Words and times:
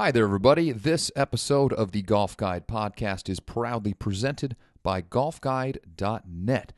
Hi 0.00 0.10
there, 0.10 0.24
everybody. 0.24 0.72
This 0.72 1.12
episode 1.14 1.74
of 1.74 1.92
the 1.92 2.00
Golf 2.00 2.34
Guide 2.34 2.66
podcast 2.66 3.28
is 3.28 3.38
proudly 3.38 3.92
presented 3.92 4.56
by 4.82 5.02
GolfGuide.net. 5.02 6.72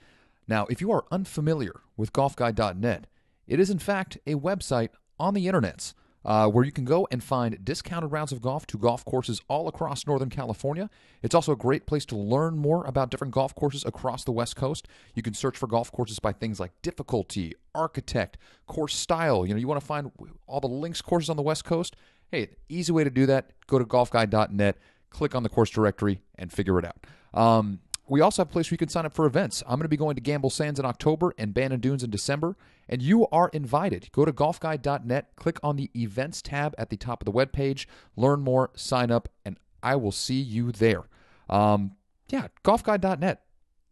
Now, 0.49 0.67
if 0.69 0.81
you 0.81 0.91
are 0.91 1.05
unfamiliar 1.13 1.83
with 1.97 2.13
GolfGuide.net, 2.13 3.07
it 3.47 3.61
is 3.61 3.71
in 3.71 3.79
fact 3.79 4.19
a 4.27 4.35
website 4.35 4.89
on 5.21 5.35
the 5.35 5.47
internets 5.47 5.95
uh, 6.25 6.49
where 6.49 6.65
you 6.65 6.73
can 6.73 6.85
go 6.85 7.07
and 7.11 7.23
find 7.23 7.65
discounted 7.65 8.13
rounds 8.13 8.33
of 8.33 8.41
golf 8.41 8.67
to 8.67 8.79
golf 8.79 9.05
courses 9.05 9.41
all 9.49 9.69
across 9.69 10.07
Northern 10.07 10.31
California. 10.31 10.91
It's 11.23 11.35
also 11.35 11.53
a 11.53 11.57
great 11.57 11.87
place 11.87 12.05
to 12.07 12.17
learn 12.17 12.59
more 12.59 12.85
about 12.85 13.11
different 13.11 13.33
golf 13.33 13.55
courses 13.55 13.85
across 13.85 14.25
the 14.25 14.33
West 14.33 14.57
Coast. 14.57 14.89
You 15.15 15.23
can 15.23 15.35
search 15.35 15.57
for 15.57 15.67
golf 15.67 15.93
courses 15.93 16.19
by 16.19 16.33
things 16.33 16.61
like 16.61 16.73
difficulty, 16.83 17.55
architect, 17.75 18.39
course 18.67 18.97
style. 18.97 19.47
You 19.47 19.55
know, 19.55 19.61
you 19.61 19.69
want 19.69 19.81
to 19.81 19.87
find 19.87 20.11
all 20.47 20.61
the 20.61 20.67
links 20.67 21.03
courses 21.03 21.31
on 21.31 21.37
the 21.37 21.43
West 21.43 21.65
Coast. 21.65 21.97
Hey, 22.33 22.49
easy 22.71 22.91
way 22.93 23.05
to 23.05 23.11
do 23.11 23.27
that. 23.27 23.51
Go 23.67 23.79
to 23.79 23.85
golfguide.net, 23.85 24.79
click 25.11 25.35
on 25.35 25.43
the 25.43 25.51
course 25.51 25.69
directory, 25.69 26.23
and 26.37 26.51
figure 26.51 26.79
it 26.79 26.87
out. 26.87 27.07
Um, 27.39 27.81
we 28.09 28.23
also 28.23 28.41
have 28.41 28.49
a 28.49 28.53
place 28.53 28.71
where 28.71 28.75
you 28.75 28.79
can 28.79 28.89
sign 28.89 29.05
up 29.05 29.13
for 29.13 29.27
events. 29.27 29.63
I'm 29.67 29.77
going 29.77 29.83
to 29.83 29.89
be 29.89 29.99
going 29.99 30.15
to 30.15 30.23
Gamble 30.23 30.49
Sands 30.49 30.81
in 30.81 30.87
October 30.87 31.35
and 31.37 31.53
Bandon 31.53 31.81
Dunes 31.81 32.03
in 32.03 32.09
December, 32.09 32.57
and 32.89 33.03
you 33.03 33.27
are 33.29 33.51
invited. 33.51 34.09
Go 34.13 34.25
to 34.25 34.33
golfguide.net, 34.33 35.37
click 35.37 35.59
on 35.63 35.77
the 35.77 35.91
events 35.95 36.41
tab 36.41 36.75
at 36.79 36.89
the 36.89 36.97
top 36.97 37.21
of 37.21 37.27
the 37.27 37.33
webpage, 37.33 37.85
learn 38.17 38.41
more, 38.41 38.71
sign 38.75 39.11
up, 39.11 39.29
and 39.45 39.59
I 39.83 39.97
will 39.97 40.11
see 40.11 40.41
you 40.41 40.73
there. 40.73 41.05
Um, 41.51 41.97
yeah, 42.31 42.49
golfguide.net. 42.65 43.43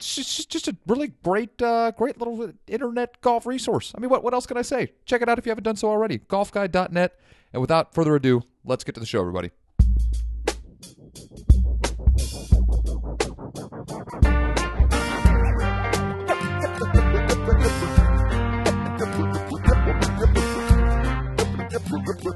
Just, 0.01 0.49
just 0.51 0.67
a 0.67 0.77
really 0.87 1.13
great, 1.23 1.61
uh, 1.61 1.91
great 1.93 2.19
little 2.19 2.53
internet 2.67 3.21
golf 3.21 3.47
resource. 3.47 3.93
I 3.95 4.01
mean, 4.01 4.11
what, 4.11 4.25
what 4.25 4.33
else 4.33 4.47
can 4.47 4.57
I 4.57 4.63
say? 4.63 4.93
Check 5.05 5.21
it 5.23 5.29
out 5.29 5.39
if 5.39 5.45
you 5.45 5.51
haven't 5.51 5.65
done 5.65 5.77
so 5.77 5.89
already. 5.89 6.19
Golfguide.net. 6.19 7.19
And 7.53 7.61
without 7.61 7.95
further 7.95 8.15
ado, 8.17 8.43
let's 8.65 8.83
get 8.83 8.95
to 8.95 9.01
the 9.01 9.07
show, 9.07 9.21
everybody. 9.21 9.51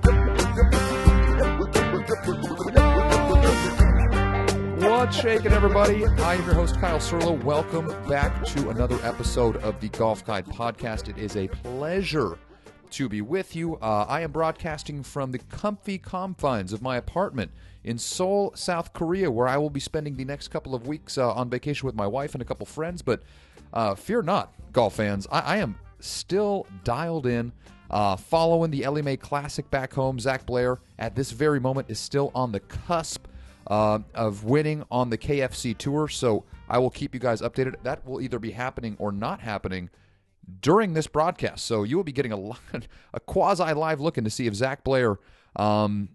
What's 5.04 5.20
shaking, 5.20 5.52
everybody? 5.52 6.06
I 6.06 6.36
am 6.36 6.46
your 6.46 6.54
host, 6.54 6.80
Kyle 6.80 6.98
Serlo. 6.98 7.38
Welcome 7.44 7.88
back 8.08 8.42
to 8.46 8.70
another 8.70 8.98
episode 9.02 9.56
of 9.56 9.78
the 9.78 9.90
Golf 9.90 10.24
Guide 10.24 10.46
Podcast. 10.46 11.10
It 11.10 11.18
is 11.18 11.36
a 11.36 11.46
pleasure 11.46 12.38
to 12.92 13.08
be 13.10 13.20
with 13.20 13.54
you. 13.54 13.76
Uh, 13.76 14.06
I 14.08 14.22
am 14.22 14.32
broadcasting 14.32 15.02
from 15.02 15.30
the 15.30 15.40
comfy 15.40 15.98
confines 15.98 16.72
of 16.72 16.80
my 16.80 16.96
apartment 16.96 17.50
in 17.84 17.98
Seoul, 17.98 18.52
South 18.56 18.94
Korea, 18.94 19.30
where 19.30 19.46
I 19.46 19.58
will 19.58 19.68
be 19.68 19.78
spending 19.78 20.16
the 20.16 20.24
next 20.24 20.48
couple 20.48 20.74
of 20.74 20.86
weeks 20.86 21.18
uh, 21.18 21.34
on 21.34 21.50
vacation 21.50 21.84
with 21.84 21.94
my 21.94 22.06
wife 22.06 22.34
and 22.34 22.40
a 22.40 22.46
couple 22.46 22.64
friends. 22.64 23.02
But 23.02 23.24
uh, 23.74 23.96
fear 23.96 24.22
not, 24.22 24.54
golf 24.72 24.94
fans, 24.94 25.26
I, 25.30 25.40
I 25.40 25.56
am 25.58 25.78
still 26.00 26.66
dialed 26.82 27.26
in. 27.26 27.52
Uh, 27.90 28.16
following 28.16 28.70
the 28.70 28.84
Ellie 28.84 29.02
Mae 29.02 29.18
Classic 29.18 29.70
back 29.70 29.92
home, 29.92 30.18
Zac 30.18 30.46
Blair 30.46 30.78
at 30.98 31.14
this 31.14 31.30
very 31.30 31.60
moment 31.60 31.90
is 31.90 31.98
still 31.98 32.32
on 32.34 32.52
the 32.52 32.60
cusp 32.60 33.26
uh, 33.66 34.00
of 34.14 34.44
winning 34.44 34.84
on 34.90 35.10
the 35.10 35.18
KFC 35.18 35.76
Tour. 35.76 36.08
So 36.08 36.44
I 36.68 36.78
will 36.78 36.90
keep 36.90 37.14
you 37.14 37.20
guys 37.20 37.40
updated. 37.40 37.76
That 37.82 38.06
will 38.06 38.20
either 38.20 38.38
be 38.38 38.52
happening 38.52 38.96
or 38.98 39.12
not 39.12 39.40
happening 39.40 39.90
during 40.60 40.94
this 40.94 41.06
broadcast. 41.06 41.64
So 41.64 41.82
you 41.82 41.96
will 41.96 42.04
be 42.04 42.12
getting 42.12 42.32
a, 42.32 42.38
a 43.14 43.20
quasi 43.20 43.72
live 43.72 44.00
look 44.00 44.18
in 44.18 44.24
to 44.24 44.30
see 44.30 44.46
if 44.46 44.54
Zac 44.54 44.84
Blair 44.84 45.18
um, 45.56 46.10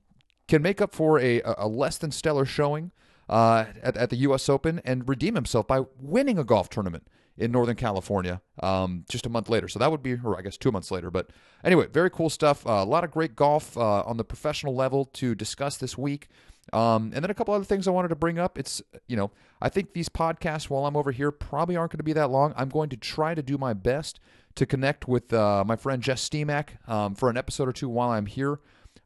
can 0.47 0.61
make 0.61 0.81
up 0.81 0.93
for 0.93 1.19
a, 1.19 1.41
a 1.43 1.67
less 1.67 1.97
than 1.97 2.11
stellar 2.11 2.45
showing 2.45 2.91
uh, 3.29 3.65
at, 3.81 3.95
at, 3.95 4.09
the 4.09 4.17
U.S. 4.17 4.49
Open 4.49 4.81
and 4.83 5.07
redeem 5.07 5.35
himself 5.35 5.67
by 5.67 5.81
winning 5.99 6.37
a 6.39 6.43
golf 6.43 6.69
tournament 6.69 7.07
in 7.37 7.51
Northern 7.51 7.75
California 7.75 8.41
um, 8.61 9.05
just 9.09 9.25
a 9.25 9.29
month 9.29 9.49
later. 9.49 9.67
So 9.67 9.79
that 9.79 9.91
would 9.91 10.03
be, 10.03 10.15
or 10.15 10.37
I 10.37 10.41
guess 10.41 10.57
two 10.57 10.71
months 10.71 10.91
later. 10.91 11.09
But 11.09 11.29
anyway, 11.63 11.87
very 11.87 12.09
cool 12.09 12.29
stuff. 12.29 12.67
Uh, 12.67 12.71
a 12.71 12.85
lot 12.85 13.03
of 13.03 13.11
great 13.11 13.35
golf 13.35 13.77
uh, 13.77 14.01
on 14.01 14.17
the 14.17 14.23
professional 14.23 14.75
level 14.75 15.05
to 15.05 15.35
discuss 15.35 15.77
this 15.77 15.97
week. 15.97 16.27
Um, 16.71 17.11
and 17.13 17.23
then 17.23 17.31
a 17.31 17.33
couple 17.33 17.53
other 17.53 17.65
things 17.65 17.87
I 17.87 17.91
wanted 17.91 18.09
to 18.09 18.15
bring 18.15 18.37
up. 18.37 18.57
It's, 18.57 18.81
you 19.07 19.17
know, 19.17 19.31
I 19.61 19.69
think 19.69 19.93
these 19.93 20.09
podcasts 20.09 20.69
while 20.69 20.85
I'm 20.85 20.95
over 20.95 21.11
here 21.11 21.31
probably 21.31 21.75
aren't 21.75 21.91
going 21.91 21.99
to 21.99 22.03
be 22.03 22.13
that 22.13 22.29
long. 22.29 22.53
I'm 22.55 22.69
going 22.69 22.89
to 22.89 22.97
try 22.97 23.33
to 23.33 23.41
do 23.41 23.57
my 23.57 23.73
best 23.73 24.19
to 24.55 24.65
connect 24.65 25.07
with 25.07 25.33
uh, 25.33 25.63
my 25.65 25.75
friend 25.75 26.01
Jess 26.01 26.27
Steemack 26.27 26.87
um, 26.87 27.15
for 27.15 27.29
an 27.29 27.37
episode 27.37 27.67
or 27.67 27.73
two 27.73 27.89
while 27.89 28.11
I'm 28.11 28.25
here. 28.25 28.59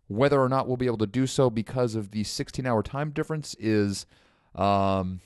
Whether 0.08 0.42
or 0.42 0.50
not 0.50 0.68
we'll 0.68 0.78
be 0.78 0.86
able 0.86 0.98
to 0.98 1.08
do 1.08 1.26
so 1.26 1.50
because 1.50 1.96
of 1.96 2.12
the 2.12 2.24
16 2.24 2.66
hour 2.66 2.84
time 2.84 3.12
difference 3.12 3.56
is, 3.60 4.06
um, 4.56 5.22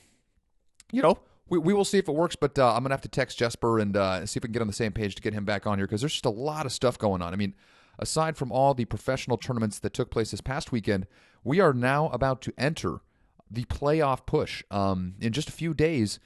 you 0.92 1.02
know, 1.02 1.18
we, 1.50 1.58
we 1.58 1.74
will 1.74 1.86
see 1.86 1.98
if 1.98 2.08
it 2.08 2.14
works, 2.14 2.36
but 2.36 2.58
uh, 2.60 2.68
I'm 2.68 2.80
going 2.80 2.90
to 2.90 2.94
have 2.94 3.02
to 3.02 3.10
text 3.10 3.38
Jesper 3.38 3.80
and 3.80 3.96
uh, 3.96 4.26
see 4.26 4.38
if 4.38 4.44
we 4.44 4.48
can 4.48 4.54
get 4.54 4.62
on 4.62 4.68
the 4.68 4.74
same 4.74 4.92
page 4.92 5.16
to 5.16 5.22
get 5.22 5.34
him 5.34 5.46
back 5.46 5.66
on 5.66 5.78
here 5.78 5.88
because 5.88 6.02
there's 6.02 6.14
just 6.14 6.26
a 6.26 6.30
lot 6.30 6.66
of 6.66 6.72
stuff 6.72 6.98
going 6.98 7.22
on. 7.22 7.34
I 7.34 7.36
mean, 7.36 7.56
aside 8.00 8.38
from 8.38 8.52
all 8.52 8.74
the 8.74 8.86
professional 8.86 9.38
tournaments 9.38 9.80
that 9.80 9.94
took 9.94 10.12
place 10.12 10.32
this 10.32 10.42
past 10.42 10.72
weekend, 10.72 11.08
we 11.48 11.62
are 11.62 11.72
now 11.72 12.10
about 12.10 12.42
to 12.42 12.54
enter 12.58 13.00
the 13.50 13.64
playoff 13.64 14.26
push. 14.26 14.66
Um, 14.70 15.16
in 15.22 15.32
just 15.32 15.48
a 15.48 15.54
few 15.54 15.74
days, 15.74 16.20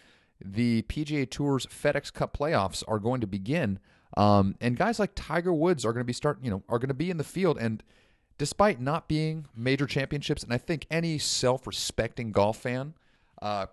the 0.43 0.81
PGA 0.83 1.29
Tour's 1.29 1.67
FedEx 1.67 2.11
Cup 2.11 2.35
playoffs 2.35 2.83
are 2.87 2.97
going 2.97 3.21
to 3.21 3.27
begin, 3.27 3.77
um, 4.17 4.55
and 4.59 4.75
guys 4.75 4.97
like 4.97 5.11
Tiger 5.13 5.53
Woods 5.53 5.85
are 5.85 5.93
going 5.93 6.01
to 6.01 6.07
be 6.07 6.11
start, 6.11 6.39
you 6.41 6.49
know, 6.49 6.63
are 6.67 6.79
going 6.79 6.87
to 6.87 6.95
be 6.95 7.11
in 7.11 7.17
the 7.17 7.23
field. 7.23 7.59
And 7.59 7.83
despite 8.39 8.81
not 8.81 9.07
being 9.07 9.45
major 9.55 9.85
championships, 9.85 10.41
and 10.41 10.51
I 10.51 10.57
think 10.57 10.87
any 10.89 11.19
self-respecting 11.19 12.31
golf 12.31 12.57
fan 12.57 12.95
uh, 13.43 13.67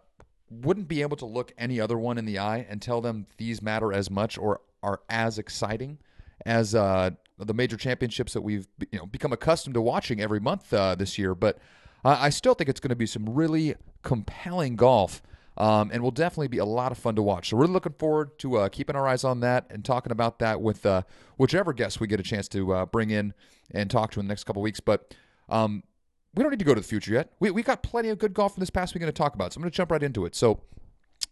wouldn't 0.50 0.86
be 0.86 1.00
able 1.00 1.16
to 1.16 1.26
look 1.26 1.54
any 1.56 1.80
other 1.80 1.96
one 1.96 2.18
in 2.18 2.26
the 2.26 2.38
eye 2.38 2.66
and 2.68 2.82
tell 2.82 3.00
them 3.00 3.26
these 3.38 3.62
matter 3.62 3.90
as 3.90 4.10
much 4.10 4.36
or 4.36 4.60
are 4.82 5.00
as 5.08 5.38
exciting 5.38 5.96
as 6.44 6.74
uh, 6.74 7.10
the 7.38 7.54
major 7.54 7.76
championships 7.76 8.32
that 8.32 8.42
we've 8.42 8.66
you 8.92 8.98
know 8.98 9.06
become 9.06 9.32
accustomed 9.32 9.74
to 9.74 9.80
watching 9.80 10.20
every 10.20 10.40
month 10.40 10.72
uh, 10.72 10.94
this 10.94 11.18
year. 11.18 11.34
But 11.34 11.58
uh, 12.04 12.16
I 12.20 12.30
still 12.30 12.54
think 12.54 12.68
it's 12.68 12.80
going 12.80 12.90
to 12.90 12.96
be 12.96 13.06
some 13.06 13.26
really 13.28 13.74
compelling 14.02 14.76
golf. 14.76 15.22
Um, 15.56 15.90
and 15.92 16.04
will 16.04 16.12
definitely 16.12 16.46
be 16.46 16.58
a 16.58 16.64
lot 16.64 16.92
of 16.92 16.98
fun 16.98 17.16
to 17.16 17.22
watch. 17.22 17.48
So 17.48 17.56
we're 17.56 17.64
looking 17.64 17.94
forward 17.98 18.38
to 18.38 18.58
uh, 18.58 18.68
keeping 18.68 18.94
our 18.94 19.08
eyes 19.08 19.24
on 19.24 19.40
that 19.40 19.66
and 19.70 19.84
talking 19.84 20.12
about 20.12 20.38
that 20.38 20.60
with 20.60 20.86
uh, 20.86 21.02
whichever 21.36 21.72
guest 21.72 21.98
we 21.98 22.06
get 22.06 22.20
a 22.20 22.22
chance 22.22 22.46
to 22.50 22.72
uh, 22.72 22.86
bring 22.86 23.10
in 23.10 23.34
and 23.72 23.90
talk 23.90 24.12
to 24.12 24.20
in 24.20 24.26
the 24.26 24.30
next 24.30 24.44
couple 24.44 24.62
weeks. 24.62 24.78
But 24.78 25.16
um, 25.48 25.82
we 26.36 26.44
don't 26.44 26.50
need 26.52 26.60
to 26.60 26.64
go 26.64 26.74
to 26.74 26.80
the 26.80 26.86
future 26.86 27.12
yet. 27.12 27.32
We 27.40 27.50
we 27.50 27.64
got 27.64 27.82
plenty 27.82 28.08
of 28.10 28.18
good 28.18 28.34
golf 28.34 28.54
from 28.54 28.60
this 28.60 28.70
past 28.70 28.94
weekend 28.94 29.08
to 29.08 29.12
talk 29.12 29.34
about. 29.34 29.52
So 29.52 29.58
I'm 29.58 29.62
going 29.62 29.72
to 29.72 29.76
jump 29.76 29.90
right 29.90 30.00
into 30.00 30.26
it. 30.26 30.36
So 30.36 30.60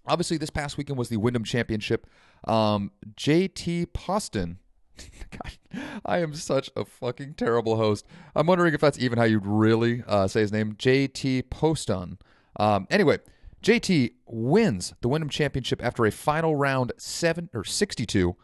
obviously 0.07 0.37
this 0.37 0.51
past 0.51 0.77
weekend 0.77 0.99
was 0.99 1.09
the 1.09 1.19
Wyndham 1.19 1.45
Championship. 1.45 2.07
Um, 2.45 2.93
JT 3.15 3.93
Poston. 3.93 4.59
God, 5.31 5.81
I 6.05 6.19
am 6.19 6.35
such 6.35 6.71
a 6.77 6.85
fucking 6.85 7.35
terrible 7.35 7.77
host. 7.77 8.07
I'm 8.35 8.47
wondering 8.47 8.75
if 8.75 8.81
that's 8.81 8.99
even 8.99 9.19
how 9.19 9.25
you'd 9.25 9.47
really 9.47 10.03
uh, 10.07 10.27
say 10.29 10.41
his 10.41 10.53
name. 10.53 10.75
JT 10.75 11.51
Poston. 11.51 12.19
Um, 12.59 12.87
anyway, 12.91 13.19
JT 13.63 14.13
wins 14.27 14.95
the 15.01 15.09
Wyndham 15.09 15.29
Championship 15.29 15.85
after 15.85 16.07
a 16.07 16.13
final 16.13 16.57
round 16.57 16.93
seven 16.99 17.51
or 17.53 17.65
62, 17.65 18.37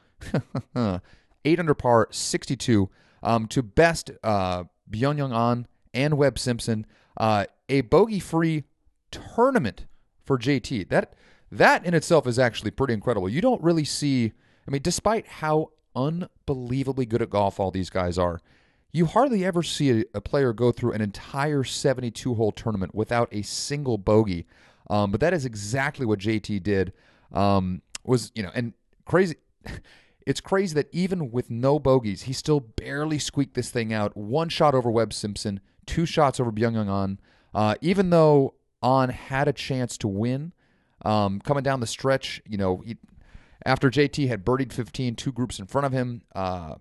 eight 1.45 1.59
under 1.59 1.75
par, 1.75 2.09
62 2.11 2.91
um, 3.23 3.47
to 3.49 3.63
best 3.63 4.11
uh, 4.23 4.65
Byung 4.91 5.33
An 5.33 5.67
and 5.95 6.19
Webb 6.19 6.39
Simpson. 6.39 6.87
Uh, 7.17 7.47
a 7.69 7.83
bogey-free 7.83 8.65
tournament 9.11 9.87
for 10.25 10.39
JT. 10.39 10.89
That 10.89 11.15
that 11.51 11.85
in 11.85 11.95
itself 11.95 12.27
is 12.27 12.39
actually 12.39 12.71
pretty 12.71 12.95
incredible. 12.95 13.29
You 13.29 13.41
don't 13.41 13.63
really 13.63 13.85
see. 13.85 14.33
I 14.67 14.71
mean, 14.71 14.83
despite 14.83 15.27
how 15.27 15.71
unbelievably 15.95 17.07
good 17.07 17.23
at 17.23 17.31
golf 17.31 17.61
all 17.61 17.71
these 17.71 17.91
guys 17.91 18.19
are, 18.19 18.41
you 18.93 19.07
hardly 19.07 19.45
ever 19.45 19.63
see 19.63 20.05
a, 20.15 20.21
player 20.21 20.53
go 20.53 20.71
through 20.71 20.93
an 20.93 21.01
entire 21.01 21.65
72 21.65 22.35
hole 22.35 22.53
tournament 22.53 22.95
without 22.95 23.29
a 23.33 23.43
single 23.43 23.97
bogey. 23.97 24.47
Um, 24.91 25.11
but 25.11 25.21
that 25.21 25.33
is 25.33 25.45
exactly 25.45 26.05
what 26.05 26.19
JT 26.19 26.63
did. 26.63 26.93
Um, 27.33 27.81
was 28.05 28.31
you 28.35 28.43
know, 28.43 28.51
and 28.55 28.75
crazy. 29.05 29.37
It's 30.25 30.41
crazy 30.41 30.75
that 30.75 30.89
even 30.93 31.33
with 31.33 31.51
no 31.51 31.81
bogeys, 31.81 32.23
he 32.23 32.33
still 32.33 32.61
barely 32.61 33.19
squeaked 33.19 33.55
this 33.55 33.71
thing 33.71 33.93
out. 33.93 34.17
One 34.17 34.49
shot 34.49 34.73
over 34.73 34.89
Webb 34.89 35.13
Simpson, 35.13 35.59
two 35.85 36.07
shots 36.07 36.39
over 36.39 36.53
Byung 36.53 36.89
An. 36.89 37.19
Uh, 37.53 37.75
even 37.81 38.11
though 38.11 38.55
An 38.85 39.09
had 39.09 39.49
a 39.49 39.53
chance 39.53 39.99
to 39.99 40.07
win, 40.07 40.53
um, 41.05 41.41
coming 41.41 41.65
down 41.65 41.81
the 41.81 41.87
stretch, 41.87 42.41
you 42.47 42.57
know, 42.57 42.83
he, 42.87 42.97
after 43.65 43.91
JT 43.91 44.29
had 44.29 44.45
birdied 44.45 44.73
15, 44.73 45.17
two 45.17 45.33
groups 45.33 45.59
in 45.59 45.67
front 45.67 45.87
of 45.87 45.93
him, 45.93 46.23
uh, 46.35 46.77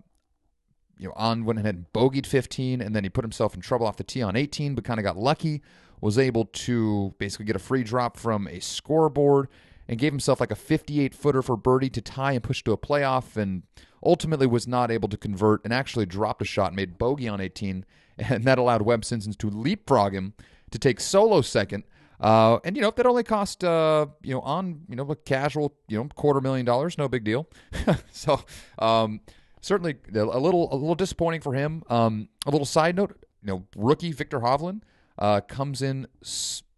you 0.98 1.08
know, 1.08 1.14
An 1.16 1.44
went 1.44 1.58
ahead 1.58 1.74
and 1.74 1.86
bogeyed 1.92 2.26
15, 2.26 2.80
and 2.80 2.94
then 2.94 3.04
he 3.04 3.10
put 3.10 3.24
himself 3.24 3.54
in 3.54 3.60
trouble 3.60 3.86
off 3.86 3.96
the 3.96 4.04
tee 4.04 4.22
on 4.22 4.36
18, 4.36 4.74
but 4.74 4.84
kind 4.84 5.00
of 5.00 5.04
got 5.04 5.16
lucky, 5.16 5.62
was 6.00 6.18
able 6.18 6.46
to 6.46 7.14
basically 7.18 7.46
get 7.46 7.56
a 7.56 7.60
free 7.60 7.82
drop 7.82 8.16
from 8.16 8.46
a 8.48 8.60
scoreboard 8.60 9.48
and 9.88 9.98
gave 9.98 10.12
himself 10.12 10.40
like 10.40 10.50
a 10.50 10.56
58 10.56 11.14
footer 11.14 11.42
for 11.42 11.56
birdie 11.56 11.90
to 11.90 12.00
tie 12.00 12.32
and 12.32 12.42
push 12.42 12.62
to 12.64 12.72
a 12.72 12.78
playoff, 12.78 13.36
and 13.36 13.62
ultimately 14.04 14.46
was 14.46 14.66
not 14.66 14.90
able 14.90 15.08
to 15.08 15.16
convert 15.16 15.64
and 15.64 15.72
actually 15.72 16.06
dropped 16.06 16.42
a 16.42 16.44
shot, 16.44 16.74
made 16.74 16.98
bogey 16.98 17.28
on 17.28 17.40
18, 17.40 17.84
and 18.18 18.44
that 18.44 18.58
allowed 18.58 18.82
Webb 18.82 19.04
Simpson 19.04 19.32
to 19.32 19.50
leapfrog 19.50 20.14
him 20.14 20.34
to 20.70 20.78
take 20.78 21.00
solo 21.00 21.40
second. 21.40 21.84
Uh, 22.22 22.60
and 22.64 22.76
you 22.76 22.82
know 22.82 22.90
that 22.90 23.04
only 23.04 23.24
cost 23.24 23.64
uh, 23.64 24.06
you 24.22 24.32
know 24.32 24.40
on 24.42 24.82
you 24.88 24.96
know 24.96 25.10
a 25.10 25.16
casual 25.16 25.74
you 25.88 25.98
know 25.98 26.08
quarter 26.14 26.40
million 26.40 26.64
dollars, 26.64 26.96
no 26.96 27.08
big 27.08 27.24
deal. 27.24 27.48
so 28.12 28.40
um, 28.78 29.20
certainly 29.60 29.96
a 30.14 30.24
little 30.24 30.72
a 30.72 30.76
little 30.76 30.94
disappointing 30.94 31.40
for 31.40 31.54
him. 31.54 31.82
Um, 31.90 32.28
a 32.46 32.50
little 32.50 32.66
side 32.66 32.96
note, 32.96 33.16
you 33.42 33.48
know, 33.48 33.64
rookie 33.76 34.12
Viktor 34.12 34.40
Hovland 34.40 34.82
uh, 35.18 35.40
comes 35.40 35.82
in 35.82 36.06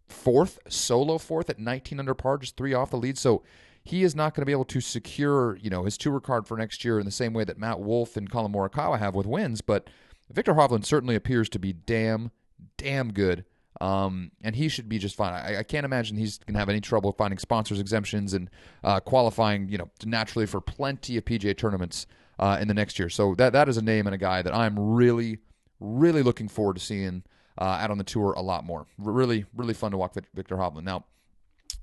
fourth, 0.07 0.59
solo 0.67 1.17
fourth 1.17 1.49
at 1.49 1.59
19 1.59 1.99
under 1.99 2.13
par, 2.13 2.37
just 2.37 2.57
three 2.57 2.73
off 2.73 2.89
the 2.89 2.97
lead. 2.97 3.17
So 3.17 3.43
he 3.83 4.03
is 4.03 4.15
not 4.15 4.33
going 4.33 4.41
to 4.41 4.45
be 4.45 4.51
able 4.51 4.65
to 4.65 4.81
secure, 4.81 5.57
you 5.57 5.69
know, 5.69 5.83
his 5.83 5.97
tour 5.97 6.19
card 6.19 6.47
for 6.47 6.57
next 6.57 6.83
year 6.83 6.99
in 6.99 7.05
the 7.05 7.11
same 7.11 7.33
way 7.33 7.43
that 7.43 7.59
Matt 7.59 7.79
Wolff 7.79 8.17
and 8.17 8.29
Collin 8.29 8.51
Morikawa 8.51 8.97
have 8.97 9.13
with 9.13 9.27
wins. 9.27 9.61
But 9.61 9.89
Viktor 10.31 10.55
Hovland 10.55 10.85
certainly 10.85 11.15
appears 11.15 11.49
to 11.49 11.59
be 11.59 11.73
damn, 11.73 12.31
damn 12.77 13.13
good. 13.13 13.45
Um, 13.81 14.31
and 14.41 14.55
he 14.55 14.69
should 14.69 14.87
be 14.87 14.97
just 14.97 15.15
fine. 15.15 15.33
I, 15.33 15.59
I 15.59 15.63
can't 15.63 15.85
imagine 15.85 16.15
he's 16.15 16.37
going 16.37 16.53
to 16.53 16.59
have 16.59 16.69
any 16.69 16.79
trouble 16.79 17.11
finding 17.11 17.37
sponsors 17.37 17.79
exemptions 17.79 18.33
and 18.33 18.49
uh, 18.83 18.99
qualifying, 19.01 19.67
you 19.67 19.77
know, 19.77 19.89
naturally 20.05 20.45
for 20.45 20.61
plenty 20.61 21.17
of 21.17 21.25
PGA 21.25 21.57
tournaments 21.57 22.07
uh, 22.39 22.57
in 22.59 22.67
the 22.67 22.73
next 22.73 22.97
year. 22.99 23.09
So 23.09 23.35
that 23.35 23.53
that 23.53 23.67
is 23.67 23.77
a 23.77 23.81
name 23.81 24.07
and 24.07 24.13
a 24.13 24.17
guy 24.17 24.41
that 24.41 24.53
I'm 24.53 24.79
really, 24.79 25.39
really 25.79 26.23
looking 26.23 26.47
forward 26.47 26.75
to 26.75 26.81
seeing 26.81 27.23
uh, 27.57 27.63
out 27.63 27.91
on 27.91 27.97
the 27.97 28.03
tour 28.03 28.33
a 28.33 28.41
lot 28.41 28.65
more. 28.65 28.85
R- 29.03 29.11
really, 29.11 29.45
really 29.55 29.73
fun 29.73 29.91
to 29.91 29.97
watch 29.97 30.13
Viktor 30.33 30.55
Hovland. 30.55 30.83
Now, 30.83 31.05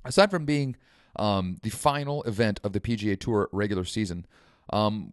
aside 0.05 0.31
from 0.31 0.45
being 0.45 0.77
um, 1.17 1.59
the 1.63 1.71
final 1.71 2.23
event 2.25 2.61
of 2.65 2.73
the 2.73 2.81
PGA 2.81 3.19
Tour 3.19 3.49
regular 3.53 3.85
season, 3.85 4.27
um, 4.71 5.13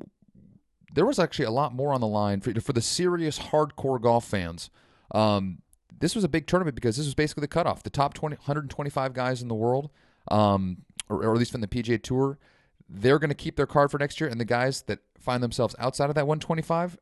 there 0.94 1.06
was 1.06 1.20
actually 1.20 1.46
a 1.46 1.52
lot 1.52 1.74
more 1.74 1.94
on 1.94 2.02
the 2.02 2.08
line 2.08 2.42
for, 2.42 2.54
for 2.62 2.74
the 2.74 2.81
serious 2.81 3.38
hardcore 3.40 4.02
golf 4.02 4.26
fans. 4.26 4.70
Um, 5.12 5.60
this 6.00 6.16
was 6.16 6.24
a 6.24 6.30
big 6.30 6.48
tournament 6.48 6.75
because 6.75 6.98
this 6.98 7.06
was 7.06 7.16
basically 7.16 7.42
the 7.42 7.48
cutoff. 7.48 7.84
The 7.84 7.90
top 7.90 8.13
20, 8.13 8.36
125 8.38 9.13
guys 9.13 9.42
in 9.42 9.48
the 9.48 9.56
world, 9.56 9.90
um, 10.30 10.84
or, 11.10 11.24
or 11.24 11.34
at 11.34 11.38
least 11.38 11.51
from 11.51 11.62
the 11.62 11.68
PGA 11.68 12.01
Tour, 12.01 12.38
they're 12.88 13.19
going 13.19 13.30
to 13.30 13.36
keep 13.36 13.56
their 13.56 13.68
card 13.68 13.92
for 13.92 13.98
next 13.98 14.19
year. 14.19 14.30
And 14.30 14.40
the 14.40 14.46
guys 14.46 14.84
that 14.84 15.00
find 15.19 15.44
themselves 15.44 15.75
outside 15.80 16.10
of 16.10 16.16
that 16.16 16.28
125, 16.28 16.98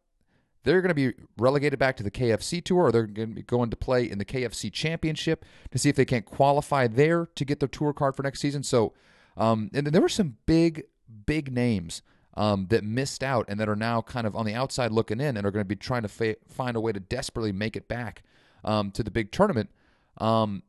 they're 0.64 0.82
going 0.82 0.90
to 0.90 0.96
be 0.96 1.14
relegated 1.38 1.80
back 1.80 1.96
to 1.98 2.04
the 2.04 2.12
KFC 2.12 2.64
Tour, 2.64 2.86
or 2.86 2.92
they're 2.92 3.08
going 3.08 3.30
to 3.30 3.36
be 3.36 3.42
going 3.44 3.70
to 3.70 3.78
play 3.78 4.10
in 4.10 4.18
the 4.18 4.26
KFC 4.26 4.72
Championship 4.72 5.46
to 5.72 5.78
see 5.78 5.90
if 5.90 5.96
they 5.96 6.06
can't 6.06 6.26
qualify 6.26 6.88
there 6.88 7.28
to 7.36 7.46
get 7.46 7.60
their 7.60 7.70
tour 7.70 7.94
card 7.94 8.16
for 8.16 8.24
next 8.24 8.42
season. 8.42 8.64
So, 8.64 8.94
um, 9.38 9.70
and 9.74 9.88
there 9.88 10.02
were 10.02 10.10
some 10.10 10.38
big, 10.46 10.86
big 11.26 11.54
names 11.54 12.02
um, 12.36 12.68
that 12.70 12.84
missed 12.84 13.24
out 13.24 13.46
and 13.48 13.60
that 13.60 13.70
are 13.70 13.76
now 13.76 14.02
kind 14.02 14.28
of 14.28 14.36
on 14.36 14.46
the 14.46 14.54
outside 14.54 14.92
looking 14.92 15.20
in 15.20 15.38
and 15.38 15.46
are 15.46 15.52
going 15.52 15.64
to 15.64 15.68
be 15.68 15.76
trying 15.76 16.04
to 16.04 16.08
fa- 16.08 16.36
find 16.48 16.76
a 16.76 16.82
way 16.82 16.92
to 16.92 17.00
desperately 17.00 17.52
make 17.52 17.76
it 17.76 17.88
back 17.88 18.24
um, 18.64 18.92
to 18.92 19.04
the 19.04 19.12
big 19.12 19.32
tournament. 19.32 19.70
Um, 20.18 20.64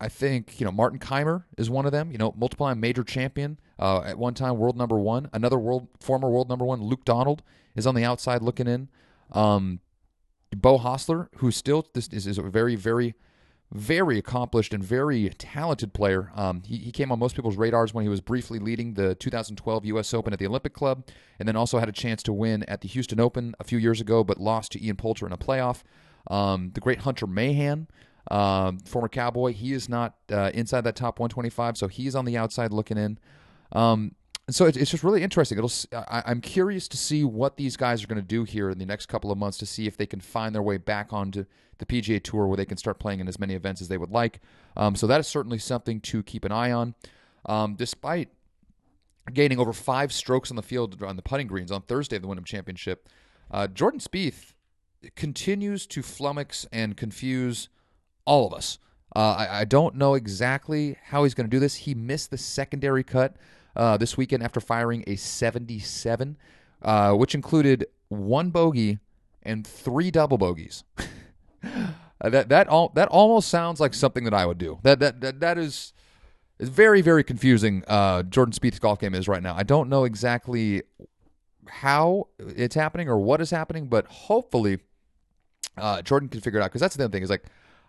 I 0.00 0.08
think 0.08 0.60
you 0.60 0.66
know 0.66 0.72
Martin 0.72 0.98
Kaymer 0.98 1.44
is 1.56 1.70
one 1.70 1.86
of 1.86 1.92
them. 1.92 2.10
You 2.12 2.18
know, 2.18 2.34
multiplying 2.36 2.80
major 2.80 3.02
champion 3.02 3.58
uh, 3.78 4.02
at 4.02 4.18
one 4.18 4.34
time, 4.34 4.58
world 4.58 4.76
number 4.76 4.98
one. 4.98 5.30
Another 5.32 5.58
world 5.58 5.88
former 6.00 6.28
world 6.28 6.48
number 6.48 6.64
one, 6.64 6.82
Luke 6.82 7.04
Donald, 7.04 7.42
is 7.74 7.86
on 7.86 7.94
the 7.94 8.04
outside 8.04 8.42
looking 8.42 8.66
in. 8.66 8.88
Um, 9.32 9.80
Beau 10.54 10.78
Hossler, 10.78 11.28
who 11.36 11.50
still 11.50 11.86
this 11.92 12.08
is, 12.08 12.26
is, 12.26 12.38
a 12.38 12.42
very, 12.42 12.76
very, 12.76 13.14
very 13.72 14.18
accomplished 14.18 14.72
and 14.72 14.82
very 14.82 15.28
talented 15.30 15.92
player. 15.92 16.30
Um, 16.34 16.62
he, 16.64 16.76
he 16.76 16.92
came 16.92 17.10
on 17.10 17.18
most 17.18 17.34
people's 17.34 17.56
radars 17.56 17.92
when 17.92 18.04
he 18.04 18.08
was 18.08 18.20
briefly 18.20 18.58
leading 18.58 18.94
the 18.94 19.14
2012 19.16 19.84
U.S. 19.86 20.14
Open 20.14 20.32
at 20.32 20.38
the 20.38 20.46
Olympic 20.46 20.72
Club, 20.72 21.06
and 21.38 21.48
then 21.48 21.56
also 21.56 21.78
had 21.78 21.88
a 21.88 21.92
chance 21.92 22.22
to 22.24 22.32
win 22.32 22.62
at 22.64 22.80
the 22.80 22.88
Houston 22.88 23.20
Open 23.20 23.54
a 23.58 23.64
few 23.64 23.78
years 23.78 24.00
ago, 24.00 24.22
but 24.22 24.40
lost 24.40 24.72
to 24.72 24.84
Ian 24.84 24.96
Poulter 24.96 25.26
in 25.26 25.32
a 25.32 25.38
playoff. 25.38 25.82
Um, 26.28 26.70
the 26.74 26.80
great 26.80 27.00
Hunter 27.00 27.26
Mahan, 27.26 27.88
um, 28.30 28.78
former 28.80 29.08
Cowboy, 29.08 29.52
he 29.52 29.72
is 29.72 29.88
not 29.88 30.14
uh, 30.30 30.50
inside 30.54 30.82
that 30.82 30.96
top 30.96 31.18
125, 31.18 31.76
so 31.76 31.88
he's 31.88 32.14
on 32.14 32.24
the 32.24 32.36
outside 32.36 32.72
looking 32.72 32.98
in. 32.98 33.18
Um, 33.72 34.14
and 34.46 34.54
so 34.54 34.66
it's, 34.66 34.78
just 34.78 35.02
really 35.02 35.22
interesting. 35.22 35.58
It'll. 35.58 35.72
I, 35.92 36.30
am 36.30 36.40
curious 36.40 36.86
to 36.88 36.96
see 36.96 37.24
what 37.24 37.56
these 37.56 37.76
guys 37.76 38.04
are 38.04 38.06
going 38.06 38.20
to 38.20 38.26
do 38.26 38.44
here 38.44 38.70
in 38.70 38.78
the 38.78 38.86
next 38.86 39.06
couple 39.06 39.32
of 39.32 39.38
months 39.38 39.58
to 39.58 39.66
see 39.66 39.88
if 39.88 39.96
they 39.96 40.06
can 40.06 40.20
find 40.20 40.54
their 40.54 40.62
way 40.62 40.76
back 40.76 41.12
onto 41.12 41.46
the 41.78 41.86
PGA 41.86 42.22
Tour 42.22 42.46
where 42.46 42.56
they 42.56 42.64
can 42.64 42.76
start 42.76 43.00
playing 43.00 43.18
in 43.18 43.26
as 43.26 43.40
many 43.40 43.54
events 43.54 43.82
as 43.82 43.88
they 43.88 43.98
would 43.98 44.10
like. 44.10 44.40
Um, 44.76 44.94
so 44.94 45.08
that 45.08 45.18
is 45.18 45.26
certainly 45.26 45.58
something 45.58 46.00
to 46.02 46.22
keep 46.22 46.44
an 46.44 46.52
eye 46.52 46.70
on. 46.70 46.94
Um, 47.46 47.74
despite 47.74 48.28
gaining 49.32 49.58
over 49.58 49.72
five 49.72 50.12
strokes 50.12 50.50
on 50.50 50.56
the 50.56 50.62
field 50.62 51.02
on 51.02 51.16
the 51.16 51.22
putting 51.22 51.48
greens 51.48 51.72
on 51.72 51.82
Thursday 51.82 52.14
of 52.14 52.22
the 52.22 52.28
Wyndham 52.28 52.44
Championship, 52.44 53.08
uh, 53.50 53.66
Jordan 53.66 53.98
Spieth 53.98 54.52
continues 55.14 55.86
to 55.86 56.00
flummox 56.00 56.66
and 56.72 56.96
confuse 56.96 57.68
all 58.24 58.46
of 58.46 58.54
us. 58.54 58.78
Uh, 59.14 59.36
I, 59.38 59.60
I, 59.60 59.64
don't 59.64 59.94
know 59.94 60.14
exactly 60.14 60.98
how 61.04 61.22
he's 61.24 61.32
going 61.32 61.46
to 61.46 61.50
do 61.50 61.60
this. 61.60 61.74
He 61.74 61.94
missed 61.94 62.30
the 62.30 62.36
secondary 62.36 63.02
cut 63.02 63.36
uh, 63.74 63.96
this 63.96 64.16
weekend 64.16 64.42
after 64.42 64.60
firing 64.60 65.04
a 65.06 65.16
77, 65.16 66.36
uh, 66.82 67.12
which 67.12 67.34
included 67.34 67.86
one 68.08 68.50
bogey 68.50 68.98
and 69.42 69.66
three 69.66 70.10
double 70.10 70.36
bogeys. 70.36 70.84
that 72.20 72.48
that 72.48 72.68
all 72.68 72.90
that 72.94 73.08
almost 73.08 73.48
sounds 73.48 73.80
like 73.80 73.94
something 73.94 74.24
that 74.24 74.34
I 74.34 74.44
would 74.44 74.58
do. 74.58 74.78
That 74.82 74.98
that 75.00 75.20
that, 75.20 75.40
that 75.40 75.58
is 75.58 75.92
is 76.58 76.68
very 76.68 77.00
very 77.00 77.24
confusing. 77.24 77.84
Uh, 77.86 78.22
Jordan 78.22 78.52
Spieth's 78.52 78.78
golf 78.78 78.98
game 78.98 79.14
is 79.14 79.28
right 79.28 79.42
now. 79.42 79.54
I 79.56 79.62
don't 79.62 79.88
know 79.88 80.04
exactly 80.04 80.82
how 81.68 82.28
it's 82.38 82.74
happening 82.74 83.08
or 83.08 83.18
what 83.18 83.40
is 83.40 83.50
happening, 83.50 83.88
but 83.88 84.06
hopefully 84.06 84.78
uh, 85.76 86.02
Jordan 86.02 86.28
can 86.28 86.40
figure 86.40 86.60
it 86.60 86.62
out. 86.62 86.66
Because 86.66 86.80
that's 86.80 86.96
the 86.96 87.04
other 87.04 87.12
thing 87.12 87.22
is 87.22 87.30
like 87.30 87.44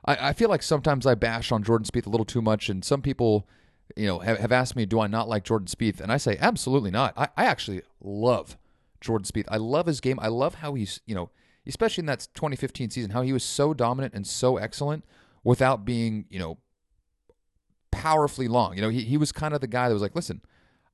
I, 0.06 0.30
I 0.30 0.34
feel 0.34 0.50
like 0.50 0.64
sometimes 0.64 1.06
I 1.06 1.16
bash 1.16 1.52
on 1.52 1.64
Jordan 1.64 1.86
Spieth 1.86 2.06
a 2.06 2.10
little 2.10 2.26
too 2.26 2.42
much, 2.42 2.70
and 2.70 2.84
some 2.84 3.02
people 3.02 3.48
you 3.96 4.06
know, 4.06 4.20
have, 4.20 4.40
have 4.40 4.52
asked 4.52 4.76
me, 4.76 4.86
do 4.86 5.00
I 5.00 5.08
not 5.08 5.30
like 5.30 5.44
Jordan 5.44 5.68
Spieth? 5.68 6.02
And 6.02 6.12
I 6.12 6.18
say, 6.18 6.38
absolutely 6.40 6.92
not. 6.92 7.14
I, 7.16 7.30
I 7.38 7.46
actually 7.46 7.82
love 8.02 8.58
Jordan 9.00 9.26
Spieth. 9.26 9.46
I 9.50 9.58
love 9.58 9.86
his 9.86 10.02
game. 10.02 10.20
I 10.22 10.28
love 10.28 10.56
how 10.56 10.74
he's, 10.74 11.00
you 11.06 11.16
know, 11.16 11.30
especially 11.66 12.02
in 12.02 12.08
that 12.08 12.28
2015 12.34 12.90
season, 12.90 13.12
how 13.12 13.22
he 13.22 13.34
was 13.34 13.44
so 13.44 13.74
dominant 13.74 14.14
and 14.14 14.26
so 14.26 14.58
excellent 14.58 15.06
without 15.44 15.86
being, 15.86 16.26
you 16.30 16.40
know, 16.40 16.58
powerfully 17.92 18.48
long. 18.48 18.76
You 18.76 18.82
know, 18.82 18.90
he, 18.90 19.02
he 19.02 19.18
was 19.18 19.32
kind 19.32 19.54
of 19.54 19.62
the 19.62 19.68
guy 19.68 19.88
that 19.88 19.94
was 19.94 20.02
like, 20.02 20.16
listen, 20.16 20.42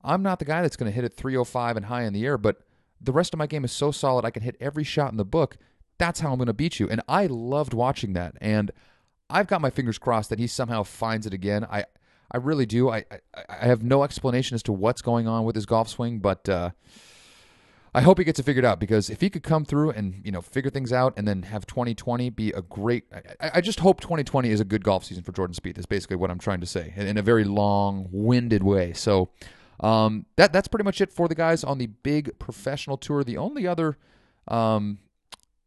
I'm 0.02 0.22
not 0.22 0.38
the 0.38 0.44
guy 0.44 0.62
that's 0.62 0.76
going 0.76 0.90
to 0.90 0.94
hit 0.94 1.04
it 1.04 1.14
305 1.14 1.76
and 1.76 1.86
high 1.86 2.04
in 2.04 2.12
the 2.12 2.24
air, 2.24 2.38
but 2.38 2.58
the 3.00 3.12
rest 3.12 3.34
of 3.34 3.38
my 3.38 3.46
game 3.46 3.64
is 3.64 3.72
so 3.72 3.90
solid. 3.90 4.24
I 4.24 4.30
can 4.30 4.42
hit 4.42 4.56
every 4.60 4.84
shot 4.84 5.10
in 5.10 5.16
the 5.16 5.24
book. 5.24 5.56
That's 5.98 6.20
how 6.20 6.30
I'm 6.30 6.38
going 6.38 6.46
to 6.46 6.52
beat 6.52 6.80
you. 6.80 6.88
And 6.88 7.00
I 7.08 7.26
loved 7.26 7.74
watching 7.74 8.12
that. 8.14 8.34
And 8.40 8.70
I've 9.30 9.46
got 9.46 9.60
my 9.60 9.70
fingers 9.70 9.98
crossed 9.98 10.30
that 10.30 10.38
he 10.38 10.46
somehow 10.46 10.82
finds 10.82 11.26
it 11.26 11.34
again. 11.34 11.64
I 11.64 11.84
I 12.30 12.38
really 12.38 12.66
do. 12.66 12.90
I, 12.90 13.04
I, 13.10 13.18
I 13.48 13.66
have 13.66 13.82
no 13.82 14.02
explanation 14.02 14.54
as 14.54 14.62
to 14.64 14.72
what's 14.72 15.02
going 15.02 15.28
on 15.28 15.44
with 15.44 15.54
his 15.54 15.66
golf 15.66 15.88
swing, 15.88 16.18
but 16.18 16.48
uh, 16.48 16.70
I 17.94 18.00
hope 18.00 18.18
he 18.18 18.24
gets 18.24 18.40
it 18.40 18.42
figured 18.42 18.64
out 18.64 18.80
because 18.80 19.08
if 19.08 19.20
he 19.20 19.30
could 19.30 19.44
come 19.44 19.64
through 19.64 19.90
and 19.90 20.20
you 20.24 20.32
know 20.32 20.42
figure 20.42 20.70
things 20.70 20.92
out 20.92 21.14
and 21.16 21.28
then 21.28 21.42
have 21.44 21.64
2020 21.66 22.30
be 22.30 22.50
a 22.50 22.62
great, 22.62 23.04
I, 23.40 23.52
I 23.54 23.60
just 23.60 23.80
hope 23.80 24.00
2020 24.00 24.50
is 24.50 24.60
a 24.60 24.64
good 24.64 24.82
golf 24.82 25.04
season 25.04 25.22
for 25.22 25.30
Jordan 25.30 25.54
Spieth. 25.54 25.78
Is 25.78 25.86
basically 25.86 26.16
what 26.16 26.30
I'm 26.30 26.40
trying 26.40 26.60
to 26.60 26.66
say 26.66 26.92
in, 26.96 27.06
in 27.06 27.18
a 27.18 27.22
very 27.22 27.44
long-winded 27.44 28.64
way. 28.64 28.94
So 28.94 29.30
um, 29.78 30.26
that 30.36 30.52
that's 30.52 30.66
pretty 30.66 30.84
much 30.84 31.00
it 31.00 31.12
for 31.12 31.28
the 31.28 31.36
guys 31.36 31.62
on 31.62 31.78
the 31.78 31.86
big 31.86 32.36
professional 32.40 32.96
tour. 32.96 33.22
The 33.22 33.36
only 33.36 33.64
other, 33.64 33.96
um, 34.48 34.98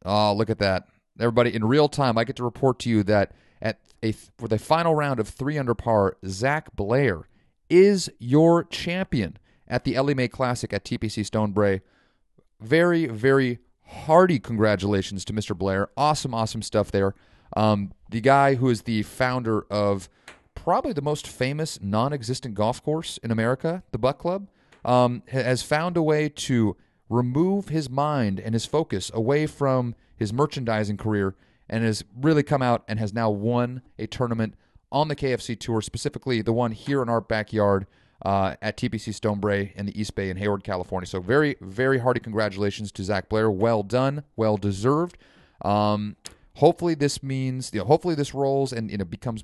oh 0.05 0.33
look 0.33 0.49
at 0.49 0.59
that, 0.59 0.87
everybody 1.19 1.53
in 1.53 1.65
real 1.65 1.89
time. 1.89 2.17
I 2.17 2.23
get 2.23 2.35
to 2.37 2.43
report 2.43 2.79
to 2.79 2.89
you 2.89 3.03
that 3.03 3.31
at 3.61 3.79
a 4.03 4.11
for 4.11 4.47
the 4.47 4.59
final 4.59 4.95
round 4.95 5.19
of 5.19 5.27
three 5.27 5.57
under 5.57 5.75
par, 5.75 6.17
Zac 6.25 6.75
Blair 6.75 7.27
is 7.69 8.09
your 8.19 8.63
champion 8.63 9.37
at 9.67 9.83
the 9.83 10.01
Mae 10.15 10.27
Classic 10.27 10.71
at 10.73 10.85
TPC 10.85 11.25
Stonebrae. 11.25 11.81
Very, 12.59 13.07
very 13.07 13.59
hearty 13.85 14.39
congratulations 14.39 15.25
to 15.25 15.33
Mr. 15.33 15.57
Blair. 15.57 15.89
Awesome, 15.95 16.33
awesome 16.33 16.61
stuff 16.61 16.91
there. 16.91 17.15
Um, 17.55 17.91
the 18.09 18.21
guy 18.21 18.55
who 18.55 18.69
is 18.69 18.83
the 18.83 19.03
founder 19.03 19.65
of 19.69 20.09
probably 20.55 20.93
the 20.93 21.01
most 21.01 21.27
famous 21.27 21.79
non-existent 21.81 22.55
golf 22.55 22.83
course 22.83 23.17
in 23.19 23.31
America, 23.31 23.83
the 23.91 23.97
Buck 23.97 24.17
Club, 24.17 24.47
um, 24.83 25.23
has 25.27 25.61
found 25.61 25.97
a 25.97 26.01
way 26.01 26.29
to 26.29 26.75
remove 27.09 27.69
his 27.69 27.89
mind 27.89 28.39
and 28.39 28.53
his 28.53 28.65
focus 28.65 29.11
away 29.13 29.47
from 29.47 29.95
his 30.15 30.33
merchandising 30.33 30.97
career 30.97 31.35
and 31.69 31.83
has 31.83 32.03
really 32.19 32.43
come 32.43 32.61
out 32.61 32.83
and 32.87 32.99
has 32.99 33.13
now 33.13 33.29
won 33.29 33.81
a 33.99 34.07
tournament 34.07 34.55
on 34.91 35.07
the 35.07 35.15
KFC 35.15 35.59
Tour, 35.59 35.81
specifically 35.81 36.41
the 36.41 36.53
one 36.53 36.71
here 36.71 37.01
in 37.01 37.09
our 37.09 37.21
backyard 37.21 37.87
uh, 38.25 38.55
at 38.61 38.77
TPC 38.77 39.13
Stonebrae 39.13 39.75
in 39.75 39.85
the 39.85 39.99
East 39.99 40.15
Bay 40.15 40.29
in 40.29 40.37
Hayward, 40.37 40.63
California. 40.63 41.05
So 41.05 41.19
very, 41.19 41.55
very 41.61 41.99
hearty 41.99 42.19
congratulations 42.19 42.91
to 42.93 43.03
Zac 43.03 43.29
Blair. 43.29 43.51
Well 43.51 43.83
done, 43.83 44.23
well 44.35 44.57
deserved. 44.57 45.17
Um, 45.63 46.15
hopefully 46.55 46.95
this 46.95 47.21
means, 47.21 47.71
you 47.73 47.79
know, 47.79 47.85
hopefully 47.85 48.15
this 48.15 48.33
rolls 48.33 48.73
and 48.73 48.89
you 48.89 48.97
know 48.97 49.05
becomes 49.05 49.43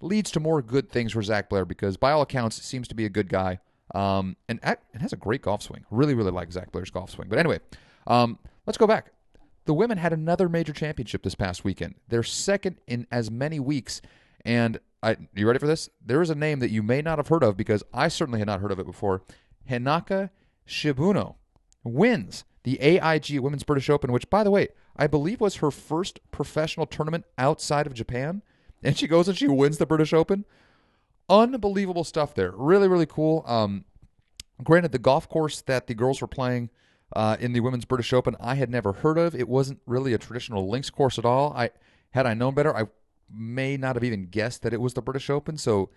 leads 0.00 0.30
to 0.32 0.40
more 0.40 0.60
good 0.60 0.90
things 0.90 1.12
for 1.12 1.22
Zac 1.22 1.48
Blair 1.48 1.64
because 1.64 1.96
by 1.96 2.10
all 2.12 2.22
accounts 2.22 2.60
seems 2.62 2.88
to 2.88 2.94
be 2.94 3.04
a 3.04 3.10
good 3.10 3.28
guy. 3.28 3.60
Um, 3.94 4.36
and, 4.48 4.58
and 4.62 4.78
has 5.00 5.12
a 5.12 5.16
great 5.16 5.42
golf 5.42 5.62
swing. 5.62 5.84
Really, 5.90 6.14
really 6.14 6.30
like 6.30 6.50
Zac 6.50 6.72
Blair's 6.72 6.90
golf 6.90 7.10
swing. 7.10 7.28
But 7.28 7.38
anyway, 7.38 7.60
um, 8.06 8.38
let's 8.66 8.78
go 8.78 8.86
back 8.86 9.12
the 9.64 9.74
women 9.74 9.98
had 9.98 10.12
another 10.12 10.48
major 10.48 10.72
championship 10.72 11.22
this 11.22 11.34
past 11.34 11.64
weekend. 11.64 11.94
They're 12.08 12.22
second 12.22 12.80
in 12.86 13.06
as 13.10 13.30
many 13.30 13.60
weeks. 13.60 14.00
And 14.44 14.80
I, 15.02 15.16
you 15.34 15.46
ready 15.46 15.58
for 15.58 15.66
this? 15.66 15.88
There 16.04 16.22
is 16.22 16.30
a 16.30 16.34
name 16.34 16.58
that 16.60 16.70
you 16.70 16.82
may 16.82 17.02
not 17.02 17.18
have 17.18 17.28
heard 17.28 17.44
of 17.44 17.56
because 17.56 17.82
I 17.92 18.08
certainly 18.08 18.40
had 18.40 18.48
not 18.48 18.60
heard 18.60 18.72
of 18.72 18.78
it 18.78 18.86
before. 18.86 19.22
Hinako 19.70 20.30
Shibuno 20.66 21.36
wins 21.84 22.44
the 22.64 22.80
AIG 22.80 23.40
Women's 23.40 23.64
British 23.64 23.90
Open, 23.90 24.12
which, 24.12 24.30
by 24.30 24.42
the 24.42 24.50
way, 24.50 24.68
I 24.96 25.06
believe 25.06 25.40
was 25.40 25.56
her 25.56 25.70
first 25.70 26.20
professional 26.30 26.86
tournament 26.86 27.24
outside 27.38 27.86
of 27.86 27.94
Japan. 27.94 28.42
And 28.82 28.96
she 28.96 29.06
goes 29.06 29.28
and 29.28 29.38
she 29.38 29.48
wins 29.48 29.78
the 29.78 29.86
British 29.86 30.12
Open. 30.12 30.44
Unbelievable 31.28 32.04
stuff 32.04 32.34
there. 32.34 32.52
Really, 32.52 32.88
really 32.88 33.06
cool. 33.06 33.44
Um, 33.46 33.84
granted, 34.62 34.92
the 34.92 34.98
golf 34.98 35.28
course 35.28 35.62
that 35.62 35.86
the 35.86 35.94
girls 35.94 36.20
were 36.20 36.26
playing 36.26 36.70
uh, 37.14 37.36
in 37.40 37.52
the 37.52 37.60
Women's 37.60 37.84
British 37.84 38.12
Open, 38.12 38.36
I 38.40 38.54
had 38.54 38.70
never 38.70 38.92
heard 38.92 39.18
of. 39.18 39.34
It 39.34 39.48
wasn't 39.48 39.80
really 39.86 40.14
a 40.14 40.18
traditional 40.18 40.68
links 40.68 40.90
course 40.90 41.18
at 41.18 41.24
all. 41.24 41.52
I 41.54 41.70
had 42.10 42.26
I 42.26 42.34
known 42.34 42.54
better, 42.54 42.74
I 42.74 42.84
may 43.30 43.76
not 43.76 43.96
have 43.96 44.04
even 44.04 44.26
guessed 44.26 44.62
that 44.62 44.72
it 44.72 44.80
was 44.80 44.94
the 44.94 45.02
British 45.02 45.30
Open. 45.30 45.56
So, 45.56 45.90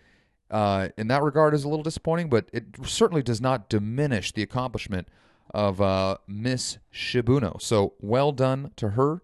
uh, 0.51 0.89
in 0.97 1.07
that 1.07 1.23
regard, 1.23 1.53
is 1.53 1.63
a 1.63 1.69
little 1.69 1.83
disappointing, 1.83 2.29
but 2.29 2.47
it 2.53 2.65
certainly 2.83 3.23
does 3.23 3.41
not 3.41 3.69
diminish 3.69 4.31
the 4.31 4.43
accomplishment 4.43 5.07
of 5.53 5.81
uh, 5.81 6.17
Miss 6.27 6.77
Shibuno. 6.93 7.61
So, 7.61 7.93
well 7.99 8.31
done 8.31 8.71
to 8.77 8.89
her. 8.89 9.21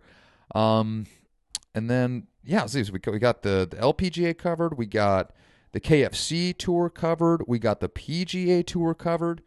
Um, 0.54 1.06
and 1.74 1.90
then, 1.90 2.28
yeah, 2.44 2.66
see, 2.66 2.84
we 2.92 3.00
got, 3.00 3.12
we 3.12 3.20
got 3.20 3.42
the, 3.44 3.68
the 3.70 3.78
LPGA 3.78 4.38
covered. 4.38 4.78
We 4.78 4.86
got 4.86 5.32
the 5.72 5.80
KFC 5.80 6.58
tour 6.58 6.90
covered. 6.90 7.44
We 7.48 7.60
got 7.60 7.80
the 7.80 7.90
PGA 7.90 8.66
tour 8.66 8.94
covered. 8.94 9.42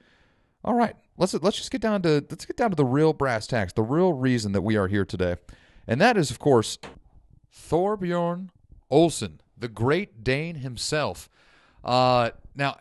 All 0.64 0.75
right, 0.75 0.97
let's 1.19 1.35
let's 1.35 1.57
just 1.57 1.71
get 1.71 1.81
down 1.81 2.02
to 2.02 2.25
let's 2.31 2.47
get 2.47 2.57
down 2.57 2.71
to 2.71 2.76
the 2.76 2.85
real 2.85 3.12
brass 3.12 3.47
tacks, 3.47 3.73
the 3.73 3.83
real 3.83 4.12
reason 4.12 4.52
that 4.52 4.62
we 4.62 4.76
are 4.76 4.88
here 4.88 5.04
today, 5.04 5.37
and 5.87 6.00
that 6.00 6.16
is, 6.16 6.31
of 6.31 6.38
course, 6.38 6.78
Thorbjorn 7.54 8.49
Olesen, 8.90 9.38
the 9.57 9.69
Great 9.69 10.25
Dane 10.25 10.57
himself. 10.57 11.28
Uh, 11.85 12.31
now, 12.54 12.78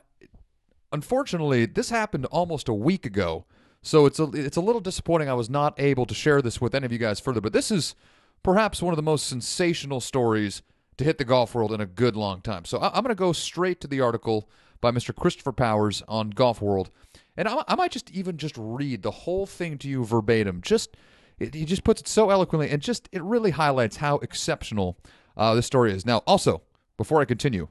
unfortunately, 0.93 1.65
this 1.65 1.89
happened 1.89 2.25
almost 2.27 2.69
a 2.69 2.73
week 2.73 3.05
ago, 3.05 3.45
so 3.81 4.05
it's 4.05 4.19
a 4.19 4.29
it's 4.31 4.57
a 4.57 4.61
little 4.61 4.81
disappointing. 4.81 5.29
I 5.29 5.33
was 5.33 5.49
not 5.49 5.77
able 5.77 6.05
to 6.05 6.13
share 6.13 6.41
this 6.41 6.61
with 6.61 6.73
any 6.73 6.85
of 6.85 6.91
you 6.93 6.99
guys 6.99 7.19
further, 7.19 7.41
but 7.41 7.51
this 7.51 7.69
is 7.69 7.95
perhaps 8.43 8.81
one 8.81 8.93
of 8.93 8.97
the 8.97 9.03
most 9.03 9.27
sensational 9.27 9.99
stories 9.99 10.61
to 10.97 11.03
hit 11.03 11.17
the 11.17 11.25
golf 11.25 11.55
world 11.55 11.71
in 11.71 11.81
a 11.81 11.85
good 11.85 12.15
long 12.15 12.41
time. 12.41 12.65
So 12.65 12.77
I, 12.77 12.97
am 12.97 13.03
going 13.03 13.09
to 13.09 13.15
go 13.15 13.33
straight 13.33 13.81
to 13.81 13.87
the 13.87 14.01
article 14.01 14.49
by 14.81 14.91
Mr. 14.91 15.15
Christopher 15.15 15.51
Powers 15.51 16.03
on 16.07 16.29
Golf 16.29 16.61
World, 16.61 16.91
and 17.37 17.47
I, 17.47 17.75
might 17.75 17.91
just 17.91 18.11
even 18.11 18.37
just 18.37 18.55
read 18.57 19.01
the 19.01 19.11
whole 19.11 19.45
thing 19.45 19.77
to 19.79 19.87
you 19.87 20.03
verbatim. 20.03 20.61
Just 20.61 20.95
he 21.39 21.65
just 21.65 21.83
puts 21.83 22.01
it 22.01 22.07
so 22.07 22.29
eloquently, 22.29 22.69
and 22.69 22.81
just 22.81 23.09
it 23.11 23.23
really 23.23 23.51
highlights 23.51 23.97
how 23.97 24.17
exceptional 24.17 24.97
uh, 25.35 25.55
this 25.55 25.65
story 25.65 25.91
is. 25.91 26.05
Now, 26.05 26.19
also 26.27 26.61
before 26.97 27.21
I 27.21 27.25
continue, 27.25 27.69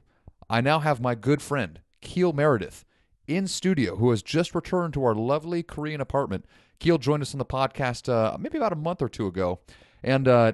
I 0.49 0.61
now 0.61 0.79
have 0.79 1.01
my 1.01 1.15
good 1.15 1.41
friend 1.41 1.79
Keel 2.01 2.33
Meredith 2.33 2.83
in 3.27 3.47
studio, 3.47 3.95
who 3.95 4.09
has 4.09 4.21
just 4.21 4.53
returned 4.53 4.93
to 4.93 5.03
our 5.05 5.15
lovely 5.15 5.63
Korean 5.63 6.01
apartment. 6.01 6.45
Keel 6.79 6.97
joined 6.97 7.21
us 7.21 7.33
on 7.33 7.37
the 7.37 7.45
podcast 7.45 8.09
uh, 8.09 8.37
maybe 8.37 8.57
about 8.57 8.73
a 8.73 8.77
month 8.77 9.01
or 9.01 9.07
two 9.07 9.27
ago, 9.27 9.59
and 10.03 10.27
uh, 10.27 10.53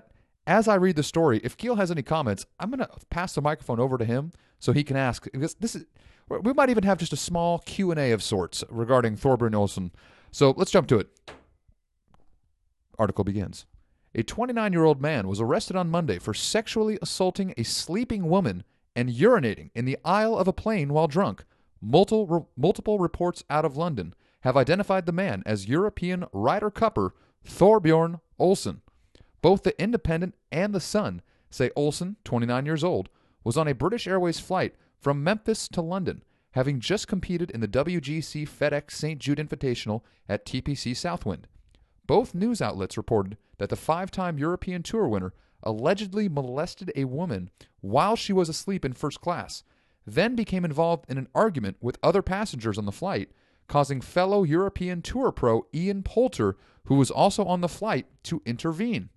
as 0.49 0.67
I 0.67 0.75
read 0.75 0.95
the 0.95 1.03
story, 1.03 1.39
if 1.43 1.55
Keel 1.55 1.75
has 1.75 1.91
any 1.91 2.01
comments, 2.01 2.45
I'm 2.59 2.71
going 2.71 2.79
to 2.79 2.89
pass 3.11 3.33
the 3.33 3.41
microphone 3.41 3.79
over 3.79 3.99
to 3.99 4.03
him 4.03 4.31
so 4.57 4.73
he 4.73 4.83
can 4.83 4.97
ask. 4.97 5.25
Because 5.31 5.53
this 5.53 5.75
is, 5.75 5.85
we 6.27 6.53
might 6.53 6.71
even 6.71 6.83
have 6.83 6.97
just 6.97 7.13
a 7.13 7.17
small 7.17 7.59
Q 7.59 7.91
and 7.91 7.99
A 7.99 8.11
of 8.11 8.23
sorts 8.23 8.63
regarding 8.67 9.15
Thorbjorn 9.15 9.51
Olesen. 9.51 9.91
So 10.31 10.55
let's 10.57 10.71
jump 10.71 10.87
to 10.87 10.97
it. 10.97 11.07
Article 12.97 13.23
begins. 13.23 13.67
A 14.15 14.23
29 14.23 14.73
year 14.73 14.85
old 14.85 14.99
man 14.99 15.27
was 15.27 15.39
arrested 15.39 15.75
on 15.75 15.91
Monday 15.91 16.17
for 16.17 16.33
sexually 16.33 16.97
assaulting 16.99 17.53
a 17.55 17.63
sleeping 17.63 18.27
woman 18.27 18.63
and 18.95 19.09
urinating 19.09 19.69
in 19.75 19.85
the 19.85 19.99
aisle 20.03 20.35
of 20.35 20.47
a 20.47 20.53
plane 20.53 20.91
while 20.91 21.07
drunk. 21.07 21.45
Multiple, 21.79 22.49
multiple 22.57 22.97
reports 22.97 23.43
out 23.51 23.65
of 23.65 23.77
London 23.77 24.15
have 24.41 24.57
identified 24.57 25.05
the 25.05 25.11
man 25.11 25.43
as 25.45 25.67
European 25.67 26.25
Ryder 26.33 26.71
Cupper 26.71 27.11
Thorbjorn 27.45 28.19
Olesen. 28.39 28.81
Both 29.41 29.63
the 29.63 29.79
Independent 29.81 30.35
and 30.51 30.73
the 30.73 30.79
Sun 30.79 31.21
say 31.49 31.69
Olesen, 31.77 32.17
29 32.23 32.65
years 32.65 32.83
old, 32.83 33.09
was 33.43 33.57
on 33.57 33.67
a 33.67 33.73
British 33.73 34.07
Airways 34.07 34.39
flight 34.39 34.75
from 34.99 35.23
Memphis 35.23 35.67
to 35.69 35.81
London, 35.81 36.23
having 36.51 36.79
just 36.79 37.07
competed 37.07 37.49
in 37.51 37.61
the 37.61 37.67
WGC 37.67 38.47
FedEx 38.47 38.91
St. 38.91 39.19
Jude 39.19 39.37
Invitational 39.37 40.01
at 40.27 40.45
TPC 40.45 40.95
Southwind. 40.95 41.47
Both 42.05 42.35
news 42.35 42.61
outlets 42.61 42.97
reported 42.97 43.37
that 43.59 43.69
the 43.69 43.75
five 43.75 44.11
time 44.11 44.37
European 44.37 44.83
Tour 44.83 45.07
winner 45.07 45.33
allegedly 45.63 46.27
molested 46.27 46.91
a 46.95 47.05
woman 47.05 47.49
while 47.81 48.15
she 48.15 48.33
was 48.33 48.49
asleep 48.49 48.83
in 48.83 48.93
first 48.93 49.21
class, 49.21 49.63
then 50.05 50.35
became 50.35 50.65
involved 50.65 51.05
in 51.09 51.17
an 51.17 51.27
argument 51.35 51.77
with 51.81 51.99
other 52.01 52.21
passengers 52.21 52.77
on 52.77 52.85
the 52.85 52.91
flight, 52.91 53.29
causing 53.67 54.01
fellow 54.01 54.43
European 54.43 55.01
Tour 55.01 55.31
pro 55.31 55.65
Ian 55.73 56.03
Poulter, 56.03 56.57
who 56.85 56.95
was 56.95 57.11
also 57.11 57.45
on 57.45 57.61
the 57.61 57.69
flight, 57.69 58.07
to 58.23 58.41
intervene. 58.45 59.09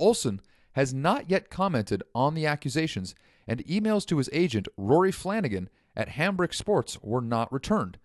Olesen 0.00 0.40
has 0.72 0.92
not 0.92 1.30
yet 1.30 1.50
commented 1.50 2.02
on 2.14 2.34
the 2.34 2.46
accusations, 2.46 3.14
and 3.46 3.64
emails 3.66 4.04
to 4.06 4.18
his 4.18 4.30
agent, 4.32 4.68
Rory 4.76 5.12
Flanagan, 5.12 5.68
at 5.96 6.10
Hambric 6.10 6.52
Sports 6.54 6.98
were 7.02 7.20
not 7.20 7.52
returned. 7.52 7.98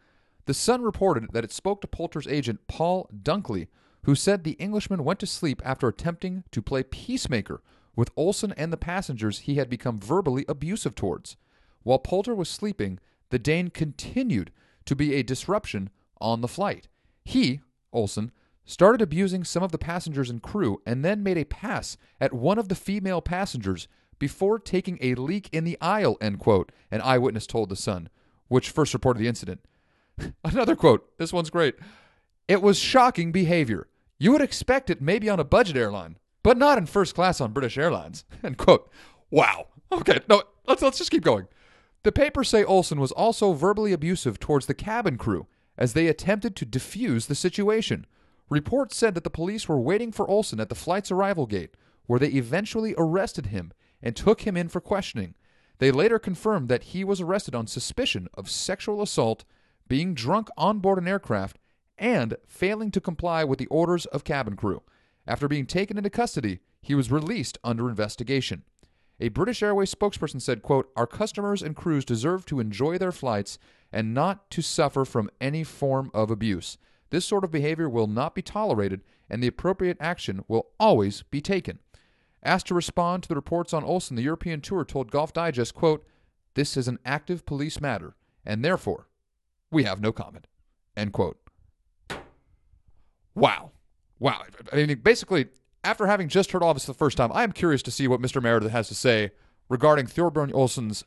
The 0.45 0.53
Sun 0.53 0.81
reported 0.81 1.29
that 1.31 1.43
it 1.43 1.51
spoke 1.51 1.81
to 1.81 1.87
Poulter's 1.87 2.27
agent, 2.27 2.67
Paul 2.67 3.09
Dunkley, 3.23 3.67
who 4.03 4.15
said 4.15 4.43
the 4.43 4.51
Englishman 4.53 5.03
went 5.03 5.19
to 5.19 5.27
sleep 5.27 5.61
after 5.65 5.87
attempting 5.87 6.43
to 6.51 6.61
play 6.61 6.83
peacemaker 6.83 7.61
with 7.95 8.13
Olesen 8.15 8.53
and 8.55 8.71
the 8.71 8.77
passengers 8.77 9.39
he 9.39 9.55
had 9.55 9.69
become 9.69 9.99
verbally 9.99 10.45
abusive 10.47 10.95
towards. 10.95 11.35
While 11.83 11.99
Poulter 11.99 12.35
was 12.35 12.49
sleeping, 12.49 12.99
the 13.29 13.39
Dane 13.39 13.69
continued 13.69 14.51
to 14.85 14.95
be 14.95 15.15
a 15.15 15.23
disruption 15.23 15.89
on 16.21 16.41
the 16.41 16.47
flight. 16.47 16.87
He, 17.25 17.61
Olesen, 17.93 18.31
started 18.69 19.01
abusing 19.01 19.43
some 19.43 19.63
of 19.63 19.71
the 19.71 19.79
passengers 19.79 20.29
and 20.29 20.43
crew, 20.43 20.79
and 20.85 21.03
then 21.03 21.23
made 21.23 21.39
a 21.39 21.43
pass 21.43 21.97
at 22.21 22.31
one 22.31 22.59
of 22.59 22.69
the 22.69 22.75
female 22.75 23.19
passengers 23.19 23.87
before 24.19 24.59
taking 24.59 24.99
a 25.01 25.15
leak 25.15 25.49
in 25.51 25.63
the 25.63 25.77
aisle, 25.81 26.17
end 26.21 26.37
quote, 26.37 26.71
an 26.91 27.01
eyewitness 27.01 27.47
told 27.47 27.69
The 27.69 27.75
Sun, 27.75 28.09
which 28.47 28.69
first 28.69 28.93
reported 28.93 29.19
the 29.19 29.27
incident. 29.27 29.61
Another 30.43 30.75
quote, 30.75 31.17
this 31.17 31.33
one's 31.33 31.49
great. 31.49 31.75
It 32.47 32.61
was 32.61 32.77
shocking 32.77 33.31
behavior. 33.31 33.87
You 34.19 34.33
would 34.33 34.41
expect 34.41 34.91
it 34.91 35.01
maybe 35.01 35.29
on 35.29 35.39
a 35.39 35.45
budget 35.45 35.75
airline, 35.75 36.19
but 36.43 36.57
not 36.57 36.77
in 36.77 36.85
first 36.85 37.15
class 37.15 37.41
on 37.41 37.53
British 37.53 37.77
Airlines, 37.77 38.23
end 38.43 38.57
quote. 38.57 38.87
Wow. 39.31 39.67
Okay, 39.91 40.19
no, 40.29 40.43
let's, 40.67 40.83
let's 40.83 40.99
just 40.99 41.09
keep 41.09 41.23
going. 41.23 41.47
The 42.03 42.11
papers 42.11 42.49
say 42.49 42.63
Olesen 42.63 42.99
was 42.99 43.11
also 43.11 43.53
verbally 43.53 43.93
abusive 43.93 44.39
towards 44.39 44.67
the 44.67 44.75
cabin 44.75 45.17
crew 45.17 45.47
as 45.75 45.93
they 45.93 46.07
attempted 46.07 46.55
to 46.57 46.67
defuse 46.67 47.25
the 47.25 47.35
situation. 47.35 48.05
Reports 48.49 48.97
said 48.97 49.13
that 49.13 49.23
the 49.23 49.29
police 49.29 49.67
were 49.67 49.79
waiting 49.79 50.11
for 50.11 50.27
Olesen 50.27 50.59
at 50.59 50.69
the 50.69 50.75
flight's 50.75 51.11
arrival 51.11 51.45
gate, 51.45 51.75
where 52.07 52.19
they 52.19 52.29
eventually 52.29 52.95
arrested 52.97 53.47
him 53.47 53.71
and 54.01 54.15
took 54.15 54.41
him 54.41 54.57
in 54.57 54.69
for 54.69 54.81
questioning. 54.81 55.35
They 55.77 55.91
later 55.91 56.19
confirmed 56.19 56.67
that 56.69 56.83
he 56.83 57.03
was 57.03 57.21
arrested 57.21 57.53
on 57.53 57.67
suspicion 57.67 58.27
of 58.33 58.49
sexual 58.49 59.01
assault, 59.01 59.45
being 59.87 60.13
drunk 60.13 60.49
on 60.57 60.79
board 60.79 60.97
an 60.97 61.07
aircraft, 61.07 61.59
and 61.97 62.35
failing 62.47 62.91
to 62.91 63.01
comply 63.01 63.43
with 63.43 63.59
the 63.59 63.67
orders 63.67 64.05
of 64.07 64.23
cabin 64.23 64.55
crew. 64.55 64.81
After 65.27 65.47
being 65.47 65.65
taken 65.65 65.97
into 65.97 66.09
custody, 66.09 66.59
he 66.81 66.95
was 66.95 67.11
released 67.11 67.59
under 67.63 67.89
investigation. 67.89 68.63
A 69.19 69.29
British 69.29 69.61
Airways 69.61 69.93
spokesperson 69.93 70.41
said, 70.41 70.61
quote, 70.61 70.89
Our 70.95 71.05
customers 71.05 71.61
and 71.61 71.75
crews 71.75 72.05
deserve 72.05 72.45
to 72.47 72.59
enjoy 72.59 72.97
their 72.97 73.11
flights 73.11 73.59
and 73.91 74.13
not 74.13 74.49
to 74.51 74.61
suffer 74.61 75.03
from 75.05 75.29
any 75.41 75.63
form 75.63 76.09
of 76.13 76.31
abuse. 76.31 76.77
This 77.09 77.25
sort 77.25 77.43
of 77.43 77.51
behavior 77.51 77.89
will 77.89 78.07
not 78.07 78.35
be 78.35 78.41
tolerated, 78.41 79.01
and 79.29 79.41
the 79.41 79.47
appropriate 79.47 79.97
action 79.99 80.43
will 80.47 80.67
always 80.79 81.23
be 81.23 81.41
taken. 81.41 81.79
Asked 82.43 82.67
to 82.67 82.75
respond 82.75 83.23
to 83.23 83.29
the 83.29 83.35
reports 83.35 83.73
on 83.73 83.83
Olesen, 83.83 84.15
the 84.15 84.21
European 84.21 84.61
Tour 84.61 84.85
told 84.85 85.11
Golf 85.11 85.33
Digest, 85.33 85.75
quote, 85.75 86.05
This 86.53 86.77
is 86.77 86.87
an 86.87 86.99
active 87.03 87.45
police 87.45 87.81
matter, 87.81 88.15
and 88.45 88.63
therefore, 88.63 89.07
we 89.71 89.83
have 89.83 90.01
no 90.01 90.11
comment. 90.11 90.47
End 90.95 91.13
quote. 91.13 91.37
Wow. 93.35 93.71
Wow. 94.19 94.43
I 94.71 94.75
mean, 94.85 94.99
basically, 94.99 95.47
after 95.83 96.07
having 96.07 96.27
just 96.27 96.51
heard 96.51 96.63
all 96.63 96.73
this 96.73 96.85
the 96.85 96.93
first 96.93 97.17
time, 97.17 97.31
I 97.33 97.43
am 97.43 97.51
curious 97.51 97.81
to 97.83 97.91
see 97.91 98.07
what 98.07 98.21
Mr. 98.21 98.41
Meredith 98.41 98.71
has 98.71 98.87
to 98.89 98.95
say 98.95 99.31
regarding 99.69 100.07
Thorbjorn 100.07 100.51
Olesen's 100.51 101.03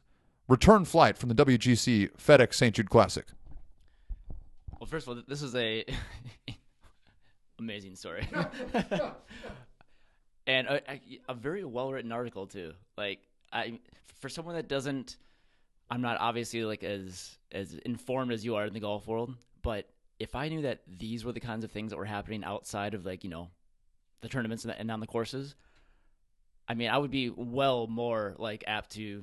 return 0.49 0.85
flight 0.85 1.19
from 1.19 1.29
the 1.29 1.35
WGC 1.35 2.11
FedEx 2.17 2.55
St. 2.55 2.75
Jude 2.75 2.91
Classic. 2.91 3.27
Well, 4.83 4.89
first 4.89 5.07
of 5.07 5.17
all, 5.17 5.23
this 5.29 5.43
is 5.43 5.55
a 5.55 5.85
amazing 7.61 7.95
story, 7.95 8.27
and 10.49 10.67
a, 10.67 11.01
a 11.29 11.35
very 11.35 11.63
well 11.63 11.93
written 11.93 12.11
article 12.11 12.49
too. 12.49 12.73
Like, 12.99 13.21
I 13.53 13.79
for 14.19 14.29
someone 14.29 14.57
that 14.57 14.67
doesn't, 14.67 15.19
I'm 15.89 16.01
not 16.01 16.17
obviously 16.19 16.65
like 16.65 16.83
as 16.83 17.39
as 17.53 17.75
informed 17.87 18.33
as 18.33 18.45
you 18.45 18.57
are 18.57 18.67
in 18.67 18.73
the 18.73 18.81
golf 18.81 19.07
world, 19.07 19.37
but 19.63 19.89
if 20.19 20.35
I 20.35 20.49
knew 20.49 20.63
that 20.63 20.81
these 20.89 21.25
were 21.25 21.31
the 21.31 21.39
kinds 21.39 21.63
of 21.63 21.71
things 21.71 21.93
that 21.93 21.97
were 21.97 22.05
happening 22.05 22.43
outside 22.43 22.95
of 22.95 23.07
like 23.07 23.23
you 23.23 23.31
know 23.31 23.51
the 24.21 24.29
tournaments 24.29 24.65
and, 24.65 24.75
and 24.77 24.91
on 24.91 24.99
the 24.99 25.07
courses, 25.07 25.55
I 26.67 26.75
mean, 26.75 26.91
I 26.91 26.99
would 26.99 27.13
be 27.13 27.31
well 27.31 27.87
more 27.87 28.35
like 28.37 28.65
apt 28.67 28.91
to. 28.95 29.23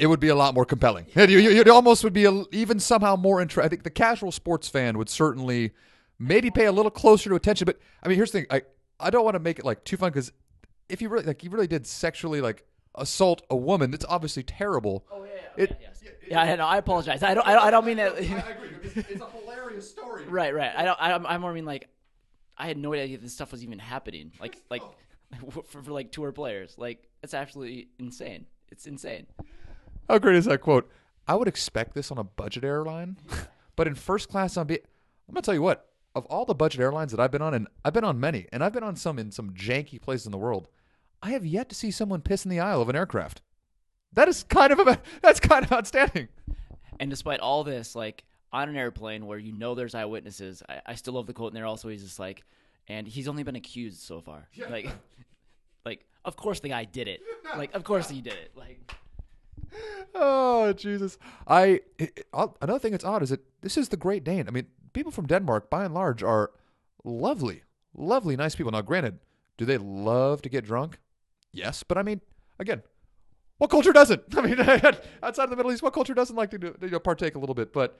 It 0.00 0.06
would 0.06 0.20
be 0.20 0.28
a 0.28 0.34
lot 0.34 0.54
more 0.54 0.64
compelling. 0.64 1.06
And 1.14 1.30
you, 1.30 1.38
you, 1.38 1.50
it 1.60 1.68
almost 1.68 2.02
would 2.04 2.12
be 2.12 2.24
a, 2.24 2.42
even 2.52 2.80
somehow 2.80 3.16
more 3.16 3.40
interesting. 3.40 3.66
I 3.66 3.68
think 3.68 3.82
the 3.82 3.90
casual 3.90 4.32
sports 4.32 4.68
fan 4.68 4.96
would 4.98 5.08
certainly 5.08 5.72
maybe 6.18 6.50
pay 6.50 6.64
a 6.64 6.72
little 6.72 6.90
closer 6.90 7.28
to 7.30 7.36
attention. 7.36 7.66
But 7.66 7.78
I 8.02 8.08
mean, 8.08 8.16
here's 8.16 8.32
the 8.32 8.40
thing: 8.40 8.46
I 8.50 8.62
I 8.98 9.10
don't 9.10 9.24
want 9.24 9.34
to 9.34 9.40
make 9.40 9.58
it 9.58 9.64
like 9.64 9.84
too 9.84 9.96
fun 9.96 10.10
because 10.10 10.32
if 10.88 11.00
you 11.02 11.08
really 11.08 11.24
like, 11.24 11.44
you 11.44 11.50
really 11.50 11.66
did 11.66 11.86
sexually 11.86 12.40
like 12.40 12.64
assault 12.94 13.42
a 13.50 13.56
woman, 13.56 13.90
that's 13.90 14.04
obviously 14.08 14.42
terrible. 14.42 15.04
Oh 15.12 15.24
yeah, 15.24 15.30
yeah, 15.56 15.64
It- 15.64 15.78
yes. 15.80 16.02
yeah. 16.28 16.40
I, 16.40 16.56
know, 16.56 16.66
I 16.66 16.78
apologize. 16.78 17.22
I 17.22 17.34
don't. 17.34 17.46
I 17.46 17.52
don't, 17.54 17.64
I 17.64 17.70
don't 17.70 17.84
mean 17.84 17.98
that. 17.98 18.14
I 18.16 18.18
agree. 18.18 18.70
It's, 18.82 19.20
a 19.20 19.30
hilarious 19.30 19.88
story. 19.90 20.24
right, 20.24 20.54
right. 20.54 20.72
I 20.76 20.84
don't. 20.84 20.98
I, 21.00 21.34
I 21.34 21.38
more 21.38 21.52
mean 21.52 21.64
like, 21.66 21.88
I 22.56 22.66
had 22.66 22.78
no 22.78 22.92
idea 22.94 23.18
this 23.18 23.34
stuff 23.34 23.52
was 23.52 23.62
even 23.62 23.78
happening. 23.78 24.32
Like, 24.40 24.56
like 24.70 24.82
for, 25.50 25.82
for 25.82 25.92
like 25.92 26.10
tour 26.10 26.32
players. 26.32 26.74
Like, 26.78 27.08
it's 27.22 27.34
absolutely 27.34 27.88
insane. 27.98 28.46
It's 28.70 28.86
insane. 28.86 29.26
How 30.08 30.18
great 30.18 30.36
is 30.36 30.46
that 30.46 30.60
quote? 30.60 30.90
I 31.26 31.34
would 31.34 31.48
expect 31.48 31.94
this 31.94 32.10
on 32.10 32.18
a 32.18 32.24
budget 32.24 32.64
airline, 32.64 33.16
but 33.76 33.86
in 33.86 33.94
first 33.94 34.28
class 34.28 34.56
on. 34.56 34.66
Be- 34.66 34.80
I'm 35.28 35.34
gonna 35.34 35.42
tell 35.42 35.54
you 35.54 35.62
what. 35.62 35.86
Of 36.12 36.26
all 36.26 36.44
the 36.44 36.54
budget 36.56 36.80
airlines 36.80 37.12
that 37.12 37.20
I've 37.20 37.30
been 37.30 37.42
on, 37.42 37.54
and 37.54 37.68
I've 37.84 37.92
been 37.92 38.02
on 38.02 38.18
many, 38.18 38.48
and 38.52 38.64
I've 38.64 38.72
been 38.72 38.82
on 38.82 38.96
some 38.96 39.16
in 39.16 39.30
some 39.30 39.50
janky 39.50 40.02
places 40.02 40.26
in 40.26 40.32
the 40.32 40.38
world, 40.38 40.66
I 41.22 41.30
have 41.30 41.46
yet 41.46 41.68
to 41.68 41.76
see 41.76 41.92
someone 41.92 42.20
piss 42.20 42.44
in 42.44 42.50
the 42.50 42.58
aisle 42.58 42.82
of 42.82 42.88
an 42.88 42.96
aircraft. 42.96 43.42
That 44.12 44.26
is 44.26 44.42
kind 44.42 44.72
of 44.72 44.80
a, 44.80 44.98
that's 45.22 45.38
kind 45.38 45.64
of 45.64 45.70
outstanding. 45.70 46.26
And 46.98 47.10
despite 47.10 47.38
all 47.38 47.62
this, 47.62 47.94
like 47.94 48.24
on 48.52 48.68
an 48.68 48.76
airplane 48.76 49.26
where 49.26 49.38
you 49.38 49.52
know 49.52 49.76
there's 49.76 49.94
eyewitnesses, 49.94 50.62
I, 50.68 50.80
I 50.86 50.94
still 50.96 51.14
love 51.14 51.28
the 51.28 51.32
quote 51.32 51.52
in 51.52 51.54
there. 51.54 51.66
Also, 51.66 51.88
he's 51.88 52.02
just 52.02 52.18
like, 52.18 52.42
and 52.88 53.06
he's 53.06 53.28
only 53.28 53.44
been 53.44 53.56
accused 53.56 54.00
so 54.00 54.20
far. 54.20 54.48
Like, 54.68 54.88
like 55.84 56.04
of 56.24 56.36
course 56.36 56.58
the 56.60 56.70
guy 56.70 56.84
did 56.84 57.06
it. 57.06 57.20
Like, 57.56 57.74
of 57.74 57.84
course 57.84 58.08
he 58.10 58.20
did 58.20 58.34
it. 58.34 58.50
Like, 58.56 58.92
Oh 60.14 60.72
Jesus! 60.72 61.18
I 61.46 61.80
it, 61.98 62.26
another 62.34 62.78
thing 62.78 62.92
that's 62.92 63.04
odd 63.04 63.22
is 63.22 63.30
that 63.30 63.40
this 63.60 63.76
is 63.76 63.88
the 63.88 63.96
Great 63.96 64.24
Dane. 64.24 64.48
I 64.48 64.50
mean, 64.50 64.66
people 64.92 65.12
from 65.12 65.26
Denmark, 65.26 65.70
by 65.70 65.84
and 65.84 65.94
large, 65.94 66.22
are 66.22 66.50
lovely, 67.04 67.62
lovely, 67.94 68.36
nice 68.36 68.54
people. 68.54 68.72
Now, 68.72 68.82
granted, 68.82 69.18
do 69.56 69.64
they 69.64 69.78
love 69.78 70.42
to 70.42 70.48
get 70.48 70.64
drunk? 70.64 70.98
Yes, 71.52 71.82
but 71.82 71.98
I 71.98 72.02
mean, 72.02 72.20
again, 72.58 72.82
what 73.58 73.70
culture 73.70 73.92
doesn't? 73.92 74.22
I 74.36 74.40
mean, 74.40 74.60
outside 75.22 75.44
of 75.44 75.50
the 75.50 75.56
Middle 75.56 75.72
East, 75.72 75.82
what 75.82 75.92
culture 75.92 76.14
doesn't 76.14 76.36
like 76.36 76.50
to 76.50 76.58
do, 76.58 76.74
you 76.80 76.90
know, 76.90 76.98
partake 76.98 77.34
a 77.34 77.38
little 77.38 77.54
bit? 77.54 77.72
But 77.72 77.98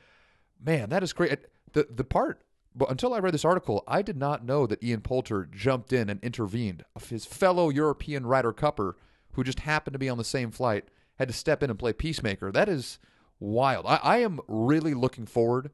man, 0.62 0.90
that 0.90 1.02
is 1.02 1.12
great. 1.12 1.38
The 1.72 1.86
the 1.90 2.04
part, 2.04 2.42
but 2.74 2.90
until 2.90 3.14
I 3.14 3.18
read 3.18 3.34
this 3.34 3.44
article, 3.44 3.84
I 3.86 4.02
did 4.02 4.16
not 4.16 4.44
know 4.44 4.66
that 4.66 4.82
Ian 4.82 5.00
Poulter 5.00 5.48
jumped 5.50 5.92
in 5.92 6.08
and 6.08 6.22
intervened. 6.22 6.84
His 7.08 7.24
fellow 7.24 7.68
European 7.68 8.26
Ryder 8.26 8.52
Cupper, 8.52 8.94
who 9.32 9.44
just 9.44 9.60
happened 9.60 9.94
to 9.94 9.98
be 9.98 10.08
on 10.08 10.18
the 10.18 10.24
same 10.24 10.50
flight, 10.50 10.88
had 11.20 11.28
to 11.28 11.34
step 11.34 11.62
in 11.62 11.68
and 11.68 11.78
play 11.78 11.92
peacemaker. 11.92 12.50
That 12.50 12.66
is 12.66 12.98
wild. 13.38 13.84
I, 13.84 13.96
I 14.02 14.18
am 14.18 14.40
really 14.48 14.94
looking 14.94 15.26
forward 15.26 15.70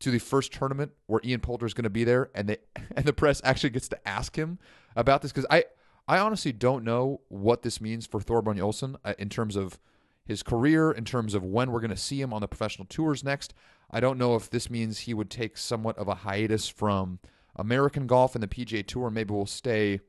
to 0.00 0.10
the 0.10 0.18
first 0.18 0.52
tournament 0.52 0.90
where 1.06 1.20
Ian 1.24 1.40
Poulter 1.40 1.66
is 1.66 1.72
going 1.72 1.84
to 1.84 1.90
be 1.90 2.02
there, 2.02 2.30
and 2.34 2.48
they 2.48 2.56
and 2.96 3.04
the 3.04 3.12
press 3.12 3.40
actually 3.44 3.70
gets 3.70 3.88
to 3.88 4.08
ask 4.08 4.36
him 4.36 4.58
about 4.96 5.22
this 5.22 5.30
because 5.32 5.46
I 5.50 5.64
I 6.08 6.18
honestly 6.18 6.52
don't 6.52 6.84
know 6.84 7.20
what 7.28 7.62
this 7.62 7.80
means 7.80 8.06
for 8.06 8.18
Thorbjorn 8.18 8.58
Olesen 8.58 8.96
uh, 9.04 9.14
in 9.20 9.28
terms 9.28 9.54
of 9.54 9.78
his 10.24 10.42
career, 10.42 10.90
in 10.90 11.04
terms 11.04 11.32
of 11.32 11.44
when 11.44 11.70
we're 11.70 11.80
going 11.80 11.90
to 11.90 11.96
see 11.96 12.20
him 12.20 12.34
on 12.34 12.40
the 12.40 12.48
professional 12.48 12.86
tours 12.86 13.22
next. 13.22 13.54
I 13.92 14.00
don't 14.00 14.18
know 14.18 14.34
if 14.34 14.50
this 14.50 14.68
means 14.68 15.00
he 15.00 15.14
would 15.14 15.30
take 15.30 15.56
somewhat 15.56 15.96
of 15.96 16.08
a 16.08 16.16
hiatus 16.16 16.68
from 16.68 17.20
American 17.54 18.08
golf 18.08 18.34
and 18.34 18.42
the 18.42 18.48
PGA 18.48 18.84
Tour. 18.84 19.10
Maybe 19.10 19.32
we'll 19.32 19.46
stay 19.46 20.00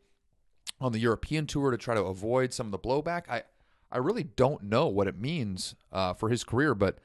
on 0.82 0.94
the 0.94 1.00
European 1.00 1.46
Tour 1.46 1.70
to 1.70 1.78
try 1.78 1.94
to 1.94 2.04
avoid 2.04 2.54
some 2.54 2.68
of 2.68 2.72
the 2.72 2.80
blowback. 2.80 3.30
I 3.30 3.44
I 3.92 3.98
really 3.98 4.24
don't 4.24 4.64
know 4.64 4.88
what 4.88 5.08
it 5.08 5.20
means 5.20 5.76
uh, 5.92 6.14
for 6.14 6.30
his 6.30 6.44
career, 6.44 6.76
but 6.76 7.00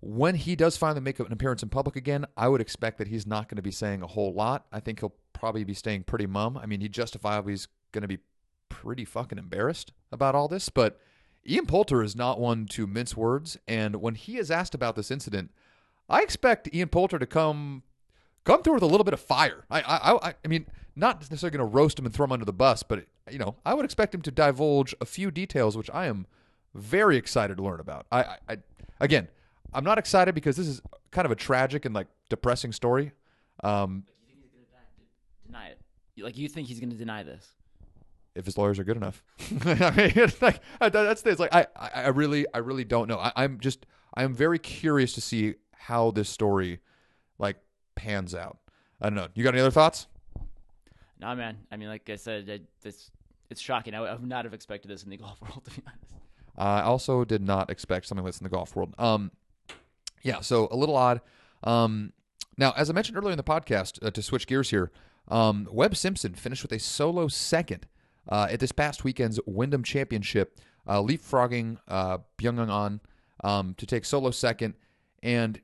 when 0.00 0.34
he 0.34 0.56
does 0.56 0.76
finally 0.76 1.00
make 1.00 1.20
an 1.20 1.32
appearance 1.32 1.62
in 1.62 1.68
public 1.68 1.94
again, 1.94 2.26
I 2.36 2.48
would 2.48 2.60
expect 2.60 2.98
that 2.98 3.08
he's 3.08 3.26
not 3.26 3.48
going 3.48 3.56
to 3.56 3.62
be 3.62 3.70
saying 3.70 4.02
a 4.02 4.08
whole 4.08 4.32
lot. 4.32 4.66
I 4.72 4.80
think 4.80 5.00
he'll 5.00 5.14
probably 5.32 5.64
be 5.64 5.74
staying 5.74 6.04
pretty 6.04 6.26
mum. 6.26 6.56
I 6.56 6.66
mean, 6.66 6.80
he 6.80 6.88
justifiably 6.88 7.52
is 7.52 7.68
going 7.92 8.02
to 8.02 8.08
be 8.08 8.18
pretty 8.68 9.04
fucking 9.04 9.38
embarrassed 9.38 9.92
about 10.10 10.34
all 10.34 10.48
this, 10.48 10.68
but 10.68 10.98
Ian 11.46 11.66
Poulter 11.66 12.02
is 12.02 12.16
not 12.16 12.40
one 12.40 12.66
to 12.66 12.86
mince 12.86 13.16
words. 13.16 13.56
And 13.68 13.96
when 13.96 14.14
he 14.14 14.38
is 14.38 14.50
asked 14.50 14.74
about 14.74 14.96
this 14.96 15.10
incident, 15.10 15.50
I 16.08 16.22
expect 16.22 16.72
Ian 16.74 16.88
Poulter 16.88 17.18
to 17.18 17.26
come 17.26 17.82
come 18.44 18.62
through 18.62 18.74
with 18.74 18.82
a 18.82 18.86
little 18.86 19.04
bit 19.04 19.14
of 19.14 19.20
fire. 19.20 19.64
I 19.70 19.80
I 19.82 20.28
I, 20.28 20.34
I 20.44 20.48
mean, 20.48 20.66
not 20.96 21.20
necessarily 21.20 21.56
going 21.56 21.70
to 21.70 21.74
roast 21.76 21.98
him 21.98 22.06
and 22.06 22.14
throw 22.14 22.24
him 22.24 22.32
under 22.32 22.44
the 22.44 22.52
bus, 22.52 22.82
but 22.82 23.04
you 23.30 23.38
know, 23.38 23.56
I 23.64 23.74
would 23.74 23.84
expect 23.84 24.14
him 24.14 24.22
to 24.22 24.30
divulge 24.30 24.94
a 25.00 25.04
few 25.04 25.30
details, 25.30 25.76
which 25.76 25.90
I 25.90 26.06
am 26.06 26.26
very 26.74 27.16
excited 27.16 27.56
to 27.56 27.62
learn 27.62 27.80
about. 27.80 28.06
I, 28.10 28.22
I, 28.22 28.36
I 28.48 28.56
again, 29.00 29.28
I'm 29.72 29.84
not 29.84 29.98
excited 29.98 30.34
because 30.34 30.56
this 30.56 30.66
is 30.66 30.82
kind 31.10 31.26
of 31.26 31.32
a 31.32 31.36
tragic 31.36 31.84
and 31.84 31.94
like 31.94 32.08
depressing 32.28 32.72
story. 32.72 33.12
Um, 33.62 34.04
you 34.06 34.34
think 34.34 34.42
he's 34.42 34.50
gonna 34.50 35.46
deny 35.46 35.66
it? 35.68 35.78
Like, 36.22 36.36
you 36.36 36.48
think 36.48 36.68
he's 36.68 36.80
gonna 36.80 36.94
deny 36.94 37.22
this? 37.22 37.46
if 38.34 38.46
his 38.46 38.56
lawyers 38.56 38.78
are 38.78 38.84
good 38.84 38.96
enough. 38.96 39.22
I 39.64 39.90
mean, 39.90 40.12
it's 40.14 40.40
like 40.40 40.60
that's 40.80 41.22
the, 41.22 41.30
it's 41.30 41.40
like 41.40 41.54
I, 41.54 41.66
I 41.76 41.90
I 41.94 42.08
really 42.08 42.46
I 42.54 42.58
really 42.58 42.84
don't 42.84 43.08
know. 43.08 43.18
I, 43.18 43.32
I'm 43.36 43.60
just 43.60 43.86
I'm 44.14 44.34
very 44.34 44.58
curious 44.58 45.12
to 45.14 45.20
see 45.20 45.54
how 45.74 46.10
this 46.10 46.28
story 46.28 46.80
like 47.38 47.56
pans 47.94 48.34
out. 48.34 48.58
I 49.00 49.06
don't 49.06 49.16
know. 49.16 49.28
You 49.34 49.44
got 49.44 49.54
any 49.54 49.60
other 49.60 49.70
thoughts? 49.70 50.06
No, 51.22 51.34
man. 51.34 51.56
I 51.70 51.76
mean, 51.76 51.88
like 51.88 52.08
I 52.10 52.16
said, 52.16 52.50
I, 52.50 52.60
this 52.82 53.10
it's 53.48 53.60
shocking. 53.60 53.94
I, 53.94 54.00
would- 54.00 54.10
I 54.10 54.12
would 54.14 54.28
not 54.28 54.44
have 54.44 54.52
expected 54.54 54.90
this 54.90 55.02
in 55.04 55.10
the 55.10 55.16
golf 55.24 55.40
world, 55.40 55.64
to 55.64 55.70
be 55.70 55.82
honest. 55.86 56.14
I 56.56 56.82
also 56.82 57.24
did 57.24 57.40
not 57.42 57.70
expect 57.70 58.06
something 58.06 58.24
like 58.24 58.34
this 58.34 58.40
in 58.40 58.44
the 58.44 58.50
golf 58.50 58.76
world. 58.76 58.94
Um, 58.98 59.30
yeah, 60.22 60.40
so 60.40 60.68
a 60.70 60.76
little 60.76 60.96
odd. 60.96 61.20
Um, 61.64 62.12
now, 62.58 62.72
as 62.76 62.90
I 62.90 62.92
mentioned 62.92 63.16
earlier 63.16 63.30
in 63.32 63.36
the 63.38 63.42
podcast, 63.44 64.04
uh, 64.04 64.10
to 64.10 64.20
switch 64.22 64.46
gears 64.46 64.68
here, 64.70 64.90
um, 65.28 65.66
Webb 65.70 65.96
Simpson 65.96 66.34
finished 66.34 66.62
with 66.62 66.72
a 66.72 66.78
solo 66.78 67.28
second 67.28 67.86
uh, 68.28 68.48
at 68.50 68.60
this 68.60 68.72
past 68.72 69.04
weekend's 69.04 69.40
Wyndham 69.46 69.82
Championship, 69.82 70.60
uh, 70.86 71.00
leapfrogging 71.00 71.78
uh, 71.88 72.18
Byung 72.38 72.68
An 72.68 73.00
um, 73.42 73.74
to 73.78 73.86
take 73.86 74.04
solo 74.04 74.30
second, 74.30 74.74
and 75.22 75.60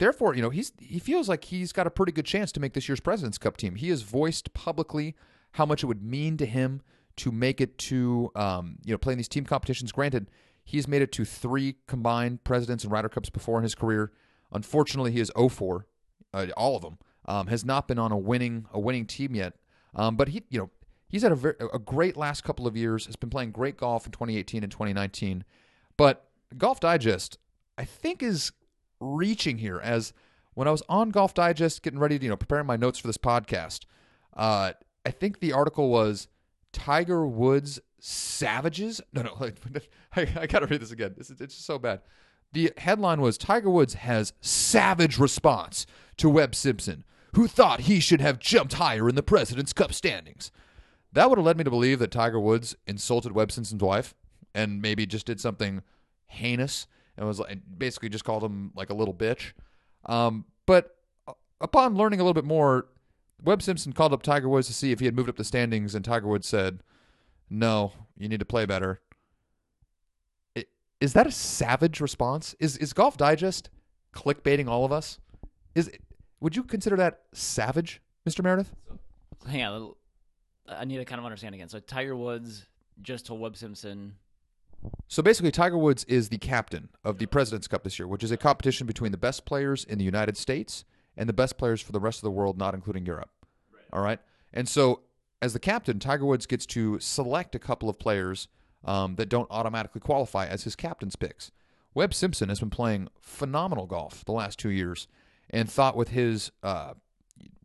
therefore, 0.00 0.34
you 0.34 0.42
know, 0.42 0.50
he's 0.50 0.72
he 0.80 0.98
feels 0.98 1.28
like 1.28 1.44
he's 1.44 1.72
got 1.72 1.86
a 1.86 1.90
pretty 1.90 2.10
good 2.10 2.24
chance 2.24 2.50
to 2.52 2.60
make 2.60 2.72
this 2.72 2.88
year's 2.88 2.98
Presidents 2.98 3.38
Cup 3.38 3.56
team. 3.56 3.76
He 3.76 3.90
has 3.90 4.02
voiced 4.02 4.52
publicly 4.52 5.14
how 5.52 5.66
much 5.66 5.84
it 5.84 5.86
would 5.86 6.02
mean 6.02 6.36
to 6.38 6.46
him 6.46 6.80
to 7.16 7.30
make 7.30 7.60
it 7.60 7.78
to 7.78 8.32
um, 8.34 8.78
you 8.84 8.92
know 8.92 8.98
playing 8.98 9.18
these 9.18 9.28
team 9.28 9.44
competitions. 9.44 9.92
Granted, 9.92 10.28
he's 10.64 10.88
made 10.88 11.02
it 11.02 11.12
to 11.12 11.24
three 11.24 11.76
combined 11.86 12.42
Presidents 12.42 12.82
and 12.82 12.92
Ryder 12.92 13.10
Cups 13.10 13.30
before 13.30 13.58
in 13.58 13.62
his 13.62 13.74
career. 13.74 14.10
Unfortunately, 14.52 15.12
he 15.12 15.20
is 15.20 15.30
0-4, 15.36 15.82
uh, 16.34 16.46
all 16.56 16.74
of 16.74 16.82
them. 16.82 16.98
Um, 17.26 17.46
has 17.46 17.64
not 17.64 17.86
been 17.86 17.98
on 17.98 18.10
a 18.10 18.16
winning 18.16 18.66
a 18.72 18.80
winning 18.80 19.06
team 19.06 19.36
yet. 19.36 19.54
Um, 19.94 20.16
but 20.16 20.28
he 20.28 20.42
you 20.48 20.58
know 20.58 20.70
he's 21.08 21.22
had 21.22 21.32
a 21.32 21.36
very, 21.36 21.54
a 21.72 21.78
great 21.78 22.16
last 22.16 22.42
couple 22.42 22.66
of 22.66 22.76
years. 22.76 23.06
Has 23.06 23.16
been 23.16 23.30
playing 23.30 23.52
great 23.52 23.76
golf 23.76 24.06
in 24.06 24.12
2018 24.12 24.64
and 24.64 24.72
2019. 24.72 25.44
But 25.96 26.26
Golf 26.56 26.80
Digest, 26.80 27.36
I 27.76 27.84
think, 27.84 28.22
is 28.22 28.52
reaching 29.00 29.58
here 29.58 29.80
as 29.82 30.12
when 30.54 30.68
I 30.68 30.70
was 30.70 30.82
on 30.88 31.10
Golf 31.10 31.34
Digest 31.34 31.82
getting 31.82 31.98
ready 31.98 32.18
to, 32.18 32.24
you 32.24 32.30
know, 32.30 32.36
preparing 32.36 32.66
my 32.66 32.76
notes 32.76 32.98
for 32.98 33.06
this 33.06 33.18
podcast, 33.18 33.80
uh, 34.36 34.72
I 35.06 35.10
think 35.10 35.40
the 35.40 35.52
article 35.52 35.88
was 35.88 36.28
Tiger 36.72 37.26
Woods 37.26 37.80
savages. 37.98 39.00
No, 39.12 39.22
no, 39.22 39.36
I, 40.16 40.28
I 40.36 40.46
got 40.46 40.60
to 40.60 40.66
read 40.66 40.80
this 40.80 40.92
again. 40.92 41.14
This 41.16 41.30
is, 41.30 41.40
it's 41.40 41.54
just 41.54 41.66
so 41.66 41.78
bad. 41.78 42.00
The 42.52 42.72
headline 42.78 43.20
was 43.20 43.38
Tiger 43.38 43.70
Woods 43.70 43.94
has 43.94 44.32
savage 44.40 45.18
response 45.18 45.86
to 46.16 46.28
Webb 46.28 46.54
Simpson, 46.54 47.04
who 47.34 47.46
thought 47.46 47.80
he 47.82 48.00
should 48.00 48.20
have 48.20 48.40
jumped 48.40 48.74
higher 48.74 49.08
in 49.08 49.14
the 49.14 49.22
President's 49.22 49.72
Cup 49.72 49.92
standings. 49.92 50.50
That 51.12 51.28
would 51.28 51.38
have 51.38 51.46
led 51.46 51.56
me 51.56 51.64
to 51.64 51.70
believe 51.70 52.00
that 52.00 52.10
Tiger 52.10 52.40
Woods 52.40 52.76
insulted 52.86 53.32
Webb 53.32 53.52
Simpson's 53.52 53.82
wife 53.82 54.14
and 54.54 54.82
maybe 54.82 55.06
just 55.06 55.26
did 55.26 55.40
something 55.40 55.82
heinous 56.26 56.86
and 57.20 57.28
was 57.28 57.38
like 57.38 57.58
basically 57.76 58.08
just 58.08 58.24
called 58.24 58.42
him 58.42 58.72
like 58.74 58.88
a 58.88 58.94
little 58.94 59.12
bitch. 59.12 59.52
Um, 60.06 60.46
but 60.64 60.96
uh, 61.28 61.34
upon 61.60 61.94
learning 61.94 62.18
a 62.18 62.24
little 62.24 62.34
bit 62.34 62.46
more, 62.46 62.86
Webb 63.44 63.60
Simpson 63.60 63.92
called 63.92 64.14
up 64.14 64.22
Tiger 64.22 64.48
Woods 64.48 64.66
to 64.68 64.72
see 64.72 64.90
if 64.90 65.00
he 65.00 65.04
had 65.04 65.14
moved 65.14 65.28
up 65.28 65.36
the 65.36 65.44
standings, 65.44 65.94
and 65.94 66.02
Tiger 66.02 66.26
Woods 66.26 66.48
said, 66.48 66.82
"No, 67.50 67.92
you 68.16 68.26
need 68.26 68.40
to 68.40 68.46
play 68.46 68.64
better." 68.64 69.00
Is 71.00 71.12
that 71.12 71.26
a 71.26 71.30
savage 71.30 72.00
response? 72.00 72.54
Is 72.58 72.76
is 72.78 72.92
Golf 72.92 73.16
Digest 73.16 73.70
clickbaiting 74.14 74.66
all 74.66 74.84
of 74.84 74.92
us? 74.92 75.18
Is 75.74 75.90
would 76.40 76.56
you 76.56 76.64
consider 76.64 76.96
that 76.96 77.20
savage, 77.32 78.00
Mr. 78.26 78.42
Meredith? 78.42 78.74
Hang 79.46 79.62
on. 79.62 79.94
I 80.66 80.84
need 80.86 80.98
to 80.98 81.04
kind 81.04 81.18
of 81.18 81.24
understand 81.24 81.54
again. 81.54 81.68
So 81.68 81.80
Tiger 81.80 82.16
Woods 82.16 82.66
just 83.02 83.26
told 83.26 83.40
Webb 83.40 83.56
Simpson. 83.56 84.14
So 85.08 85.22
basically, 85.22 85.50
Tiger 85.50 85.76
Woods 85.76 86.04
is 86.04 86.28
the 86.28 86.38
captain 86.38 86.88
of 87.04 87.18
the 87.18 87.26
President's 87.26 87.68
Cup 87.68 87.84
this 87.84 87.98
year, 87.98 88.06
which 88.08 88.24
is 88.24 88.30
a 88.30 88.36
competition 88.36 88.86
between 88.86 89.12
the 89.12 89.18
best 89.18 89.44
players 89.44 89.84
in 89.84 89.98
the 89.98 90.04
United 90.04 90.36
States 90.36 90.84
and 91.16 91.28
the 91.28 91.34
best 91.34 91.58
players 91.58 91.80
for 91.80 91.92
the 91.92 92.00
rest 92.00 92.18
of 92.18 92.22
the 92.22 92.30
world, 92.30 92.56
not 92.58 92.74
including 92.74 93.04
Europe. 93.04 93.30
All 93.92 94.02
right. 94.02 94.20
And 94.52 94.68
so, 94.68 95.00
as 95.42 95.52
the 95.52 95.58
captain, 95.58 95.98
Tiger 95.98 96.24
Woods 96.24 96.46
gets 96.46 96.66
to 96.66 96.98
select 97.00 97.54
a 97.54 97.58
couple 97.58 97.88
of 97.88 97.98
players 97.98 98.48
um, 98.84 99.16
that 99.16 99.28
don't 99.28 99.50
automatically 99.50 100.00
qualify 100.00 100.46
as 100.46 100.64
his 100.64 100.76
captain's 100.76 101.16
picks. 101.16 101.50
Webb 101.92 102.14
Simpson 102.14 102.48
has 102.48 102.60
been 102.60 102.70
playing 102.70 103.08
phenomenal 103.20 103.86
golf 103.86 104.24
the 104.24 104.32
last 104.32 104.58
two 104.58 104.70
years, 104.70 105.08
and 105.50 105.68
thought 105.68 105.96
with 105.96 106.10
his 106.10 106.52
uh, 106.62 106.94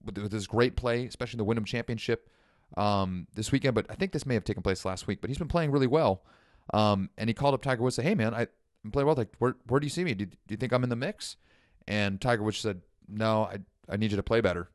with, 0.04 0.18
with 0.18 0.32
his 0.32 0.48
great 0.48 0.76
play, 0.76 1.06
especially 1.06 1.36
in 1.36 1.40
the 1.40 1.44
Wyndham 1.44 1.66
Championship 1.66 2.30
um, 2.76 3.28
this 3.36 3.52
weekend. 3.52 3.76
But 3.76 3.86
I 3.90 3.96
think 3.96 4.12
this 4.12 4.26
may 4.26 4.34
have 4.34 4.44
taken 4.44 4.64
place 4.64 4.84
last 4.84 5.08
week. 5.08 5.22
But 5.22 5.30
he's 5.30 5.38
been 5.38 5.48
playing 5.48 5.72
really 5.72 5.88
well. 5.88 6.24
Um, 6.74 7.10
and 7.18 7.30
he 7.30 7.34
called 7.34 7.54
up 7.54 7.62
Tiger 7.62 7.84
Woods, 7.84 7.98
and 7.98 8.06
said, 8.06 8.10
"Hey 8.10 8.16
man, 8.16 8.34
I, 8.34 8.48
I'm 8.84 8.92
playing 8.92 9.08
well. 9.08 9.16
Like, 9.16 9.34
where 9.40 9.56
where 9.68 9.80
do 9.80 9.86
you 9.86 9.92
see 9.92 10.04
me? 10.04 10.14
Do, 10.14 10.26
do 10.26 10.36
you 10.50 10.58
think 10.58 10.72
I'm 10.72 10.84
in 10.84 10.90
the 10.90 10.96
mix?" 10.96 11.38
And 11.88 12.20
Tiger 12.20 12.44
Woods 12.44 12.58
said, 12.58 12.82
"No, 13.08 13.44
I 13.44 13.60
I 13.90 13.98
need 13.98 14.12
you 14.12 14.18
to 14.18 14.24
play 14.24 14.42
better." 14.42 14.70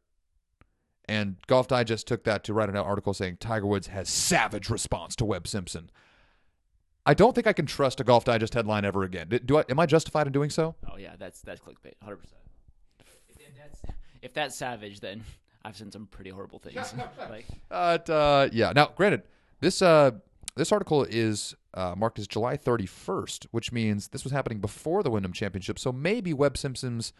And 1.08 1.36
Golf 1.48 1.66
Digest 1.66 2.06
took 2.06 2.22
that 2.24 2.44
to 2.44 2.54
write 2.54 2.68
an 2.68 2.76
article 2.76 3.12
saying 3.12 3.38
Tiger 3.40 3.66
Woods 3.66 3.88
has 3.88 4.08
savage 4.08 4.70
response 4.70 5.16
to 5.16 5.24
Webb 5.24 5.48
Simpson. 5.48 5.90
I 7.04 7.14
don't 7.14 7.34
think 7.34 7.48
I 7.48 7.52
can 7.52 7.66
trust 7.66 7.98
a 7.98 8.04
Golf 8.04 8.24
Digest 8.24 8.54
headline 8.54 8.84
ever 8.84 9.02
again. 9.02 9.28
Do- 9.44 9.58
I, 9.58 9.64
am 9.68 9.80
I 9.80 9.86
justified 9.86 10.28
in 10.28 10.32
doing 10.32 10.50
so? 10.50 10.76
Oh 10.88 10.96
yeah, 10.96 11.14
that's 11.18 11.40
that's 11.40 11.60
clickbait, 11.60 11.94
hundred 12.02 12.18
percent. 12.18 12.40
If 13.38 13.56
that's 13.56 13.82
if 14.22 14.34
that's 14.34 14.56
savage, 14.56 15.00
then 15.00 15.24
I've 15.64 15.76
seen 15.76 15.90
some 15.90 16.06
pretty 16.06 16.30
horrible 16.30 16.58
things. 16.58 16.94
like 17.30 17.46
But 17.68 18.08
uh, 18.08 18.48
yeah. 18.52 18.72
Now, 18.72 18.92
granted, 18.94 19.22
this 19.60 19.82
uh, 19.82 20.12
this 20.60 20.72
article 20.72 21.04
is 21.04 21.54
uh, 21.72 21.94
marked 21.96 22.18
as 22.18 22.28
July 22.28 22.54
31st, 22.54 23.46
which 23.50 23.72
means 23.72 24.08
this 24.08 24.24
was 24.24 24.32
happening 24.32 24.60
before 24.60 25.02
the 25.02 25.10
Wyndham 25.10 25.32
Championship. 25.32 25.78
So 25.78 25.90
maybe 25.90 26.34
Webb 26.34 26.58
Simpson's 26.58 27.14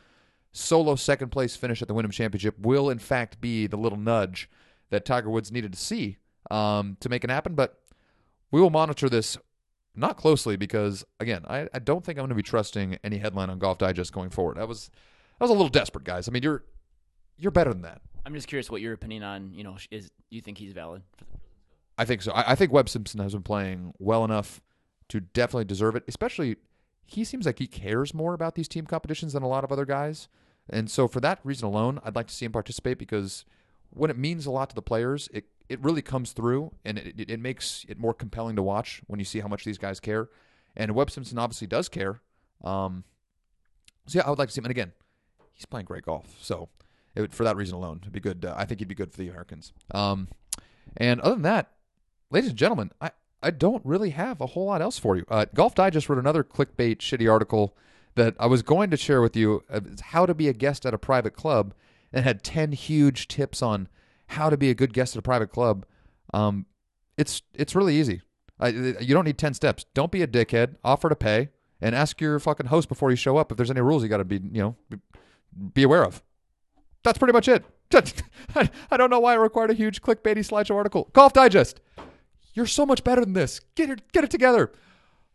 solo 0.52 0.94
second 0.94 1.30
place 1.30 1.56
finish 1.56 1.80
at 1.80 1.88
the 1.88 1.94
Wyndham 1.94 2.10
Championship 2.10 2.58
will, 2.58 2.90
in 2.90 2.98
fact, 2.98 3.40
be 3.40 3.66
the 3.66 3.78
little 3.78 3.96
nudge 3.96 4.50
that 4.90 5.06
Tiger 5.06 5.30
Woods 5.30 5.50
needed 5.50 5.72
to 5.72 5.78
see 5.78 6.18
um, 6.50 6.98
to 7.00 7.08
make 7.08 7.24
it 7.24 7.30
happen. 7.30 7.54
But 7.54 7.80
we 8.50 8.60
will 8.60 8.68
monitor 8.68 9.08
this 9.08 9.38
not 9.96 10.18
closely 10.18 10.56
because, 10.56 11.02
again, 11.18 11.46
I, 11.48 11.66
I 11.72 11.78
don't 11.78 12.04
think 12.04 12.18
I'm 12.18 12.24
going 12.24 12.28
to 12.28 12.34
be 12.34 12.42
trusting 12.42 12.98
any 13.02 13.16
headline 13.16 13.48
on 13.48 13.58
Golf 13.58 13.78
Digest 13.78 14.12
going 14.12 14.28
forward. 14.28 14.58
That 14.58 14.68
was 14.68 14.90
that 15.38 15.44
was 15.44 15.50
a 15.50 15.54
little 15.54 15.70
desperate, 15.70 16.04
guys. 16.04 16.28
I 16.28 16.30
mean, 16.30 16.42
you're 16.42 16.62
you're 17.38 17.52
better 17.52 17.72
than 17.72 17.82
that. 17.82 18.02
I'm 18.26 18.34
just 18.34 18.48
curious 18.48 18.70
what 18.70 18.82
your 18.82 18.92
opinion 18.92 19.22
on 19.22 19.54
you 19.54 19.64
know 19.64 19.78
is. 19.90 20.10
You 20.28 20.42
think 20.42 20.58
he's 20.58 20.74
valid? 20.74 21.00
I 22.00 22.06
think 22.06 22.22
so. 22.22 22.32
I, 22.32 22.52
I 22.52 22.54
think 22.54 22.72
Webb 22.72 22.88
Simpson 22.88 23.20
has 23.20 23.34
been 23.34 23.42
playing 23.42 23.92
well 23.98 24.24
enough 24.24 24.62
to 25.10 25.20
definitely 25.20 25.66
deserve 25.66 25.96
it. 25.96 26.04
Especially, 26.08 26.56
he 27.04 27.24
seems 27.24 27.44
like 27.44 27.58
he 27.58 27.66
cares 27.66 28.14
more 28.14 28.32
about 28.32 28.54
these 28.54 28.68
team 28.68 28.86
competitions 28.86 29.34
than 29.34 29.42
a 29.42 29.48
lot 29.48 29.64
of 29.64 29.70
other 29.70 29.84
guys. 29.84 30.26
And 30.70 30.90
so, 30.90 31.06
for 31.06 31.20
that 31.20 31.40
reason 31.44 31.66
alone, 31.66 32.00
I'd 32.02 32.16
like 32.16 32.28
to 32.28 32.34
see 32.34 32.46
him 32.46 32.52
participate 32.52 32.96
because 32.96 33.44
when 33.90 34.10
it 34.10 34.16
means 34.16 34.46
a 34.46 34.50
lot 34.50 34.70
to 34.70 34.74
the 34.74 34.80
players, 34.80 35.28
it, 35.34 35.44
it 35.68 35.78
really 35.82 36.00
comes 36.00 36.32
through 36.32 36.72
and 36.86 36.96
it, 36.96 37.20
it, 37.20 37.30
it 37.32 37.40
makes 37.40 37.84
it 37.86 37.98
more 37.98 38.14
compelling 38.14 38.56
to 38.56 38.62
watch 38.62 39.02
when 39.06 39.18
you 39.18 39.26
see 39.26 39.40
how 39.40 39.48
much 39.48 39.64
these 39.64 39.78
guys 39.78 40.00
care. 40.00 40.30
And 40.74 40.94
Webb 40.94 41.10
Simpson 41.10 41.38
obviously 41.38 41.66
does 41.66 41.90
care. 41.90 42.22
Um, 42.64 43.04
so, 44.06 44.20
yeah, 44.20 44.26
I 44.26 44.30
would 44.30 44.38
like 44.38 44.48
to 44.48 44.54
see 44.54 44.60
him. 44.60 44.64
And 44.64 44.70
again, 44.70 44.92
he's 45.52 45.66
playing 45.66 45.84
great 45.84 46.04
golf. 46.04 46.34
So, 46.40 46.70
would, 47.14 47.34
for 47.34 47.44
that 47.44 47.56
reason 47.56 47.74
alone, 47.74 47.98
it'd 48.00 48.12
be 48.14 48.20
good. 48.20 48.46
Uh, 48.46 48.54
I 48.56 48.64
think 48.64 48.80
he'd 48.80 48.88
be 48.88 48.94
good 48.94 49.12
for 49.12 49.18
the 49.18 49.28
Americans. 49.28 49.74
Um, 49.92 50.28
and 50.96 51.20
other 51.20 51.34
than 51.34 51.42
that, 51.42 51.72
ladies 52.30 52.50
and 52.50 52.58
gentlemen, 52.58 52.90
I, 53.00 53.10
I 53.42 53.50
don't 53.50 53.84
really 53.84 54.10
have 54.10 54.40
a 54.40 54.46
whole 54.46 54.66
lot 54.66 54.82
else 54.82 54.98
for 54.98 55.16
you. 55.16 55.24
Uh, 55.28 55.46
Golf 55.54 55.74
Digest 55.74 56.08
wrote 56.08 56.18
another 56.18 56.44
clickbait 56.44 56.98
shitty 56.98 57.30
article 57.30 57.76
that 58.14 58.34
I 58.38 58.46
was 58.46 58.62
going 58.62 58.90
to 58.90 58.96
share 58.96 59.22
with 59.22 59.36
you. 59.36 59.62
Uh, 59.70 59.80
how 60.00 60.26
to 60.26 60.34
be 60.34 60.48
a 60.48 60.52
guest 60.52 60.84
at 60.84 60.94
a 60.94 60.98
private 60.98 61.34
club, 61.34 61.74
and 62.12 62.24
had 62.24 62.42
ten 62.42 62.72
huge 62.72 63.28
tips 63.28 63.62
on 63.62 63.88
how 64.28 64.50
to 64.50 64.56
be 64.56 64.70
a 64.70 64.74
good 64.74 64.92
guest 64.92 65.16
at 65.16 65.20
a 65.20 65.22
private 65.22 65.50
club. 65.50 65.86
Um, 66.34 66.66
it's 67.16 67.42
it's 67.54 67.74
really 67.74 67.96
easy. 67.96 68.22
I, 68.58 68.68
you 68.68 69.14
don't 69.14 69.24
need 69.24 69.38
ten 69.38 69.54
steps. 69.54 69.86
Don't 69.94 70.12
be 70.12 70.22
a 70.22 70.26
dickhead. 70.26 70.76
Offer 70.84 71.08
to 71.08 71.16
pay, 71.16 71.48
and 71.80 71.94
ask 71.94 72.20
your 72.20 72.38
fucking 72.38 72.66
host 72.66 72.88
before 72.88 73.10
you 73.10 73.16
show 73.16 73.36
up 73.36 73.50
if 73.50 73.56
there's 73.56 73.70
any 73.70 73.80
rules 73.80 74.02
you 74.02 74.08
got 74.08 74.18
to 74.18 74.24
be 74.24 74.36
you 74.36 74.62
know 74.62 74.76
be, 75.74 75.82
aware 75.82 76.04
of. 76.04 76.22
That's 77.02 77.18
pretty 77.18 77.32
much 77.32 77.48
it. 77.48 77.64
I 78.54 78.96
don't 78.96 79.10
know 79.10 79.20
why 79.20 79.32
I 79.32 79.36
required 79.36 79.70
a 79.70 79.74
huge 79.74 80.00
clickbaity 80.00 80.38
slideshow 80.38 80.76
article. 80.76 81.10
Golf 81.12 81.32
Digest. 81.32 81.80
You're 82.54 82.66
so 82.66 82.84
much 82.84 83.04
better 83.04 83.20
than 83.20 83.34
this. 83.34 83.60
Get 83.74 83.90
it, 83.90 84.12
get 84.12 84.24
it 84.24 84.30
together. 84.30 84.72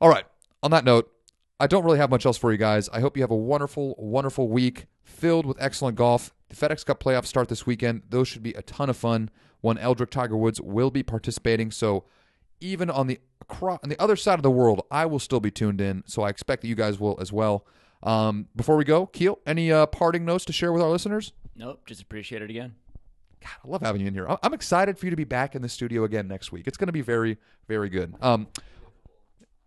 All 0.01 0.10
right. 0.10 0.25
On 0.63 0.71
that 0.71 0.84
note, 0.84 1.12
I 1.60 1.67
don't 1.67 1.86
really 1.86 1.99
have 1.99 2.10
much 2.10 2.25
else 2.25 2.38
for 2.38 2.51
you 2.51 2.58
guys. 2.58 2.89
I 2.89 2.99
hope 2.99 3.15
you 3.15 3.23
have 3.23 3.32
a 3.32 3.36
wonderful, 3.36 3.95
wonderful 3.97 4.49
week 4.49 4.88
filled 5.04 5.45
with 5.45 5.58
excellent 5.60 5.95
golf. 5.95 6.34
The 6.49 6.56
FedEx 6.56 6.86
Cup 6.86 7.01
playoffs 7.01 7.28
start 7.28 7.47
this 7.47 7.65
weekend. 7.65 8.04
Those 8.10 8.28
should 8.28 8.43
be 8.43 8.54
a 8.54 8.62
ton 8.62 8.89
of 8.89 8.97
fun. 8.97 9.30
One 9.62 9.78
Eldrick 9.78 10.10
Tiger 10.10 10.36
Woods 10.36 10.60
will 10.60 10.91
be 10.91 11.04
participating. 11.04 11.71
So 11.71 12.06
even 12.60 12.89
on 12.89 13.08
the 13.08 13.19
across, 13.41 13.80
on 13.84 13.89
the 13.89 14.01
other 14.01 14.15
side 14.15 14.38
of 14.39 14.43
the 14.43 14.51
world, 14.51 14.82
I 14.91 15.06
will 15.06 15.19
still 15.19 15.39
be 15.39 15.51
tuned 15.51 15.82
in. 15.82 16.04
So 16.08 16.23
I 16.23 16.30
expect 16.30 16.62
that 16.63 16.67
you 16.67 16.75
guys 16.75 16.99
will 16.99 17.17
as 17.21 17.32
well. 17.32 17.65
Um, 18.04 18.47
before 18.56 18.75
we 18.75 18.84
go, 18.84 19.08
Keel, 19.08 19.39
any 19.45 19.71
uh, 19.71 19.86
parting 19.88 20.25
notes 20.25 20.45
to 20.45 20.54
share 20.54 20.71
with 20.71 20.82
our 20.82 20.89
listeners? 20.89 21.34
nope, 21.56 21.82
just 21.86 22.01
appreciate 22.01 22.41
it 22.41 22.49
again. 22.49 22.75
God, 23.45 23.51
I 23.63 23.71
love 23.71 23.81
having 23.81 24.01
you 24.01 24.08
in 24.08 24.13
here. 24.13 24.27
I'm 24.41 24.53
excited 24.53 24.97
for 24.97 25.05
you 25.05 25.12
to 25.12 25.15
be 25.15 25.23
back 25.23 25.55
in 25.55 25.62
the 25.62 25.69
studio 25.69 26.03
again 26.03 26.27
next 26.27 26.51
week. 26.51 26.67
It's 26.67 26.77
going 26.77 26.88
to 26.88 26.93
be 26.93 27.01
very, 27.01 27.38
very 27.67 27.89
good. 27.89 28.15
Um, 28.21 28.47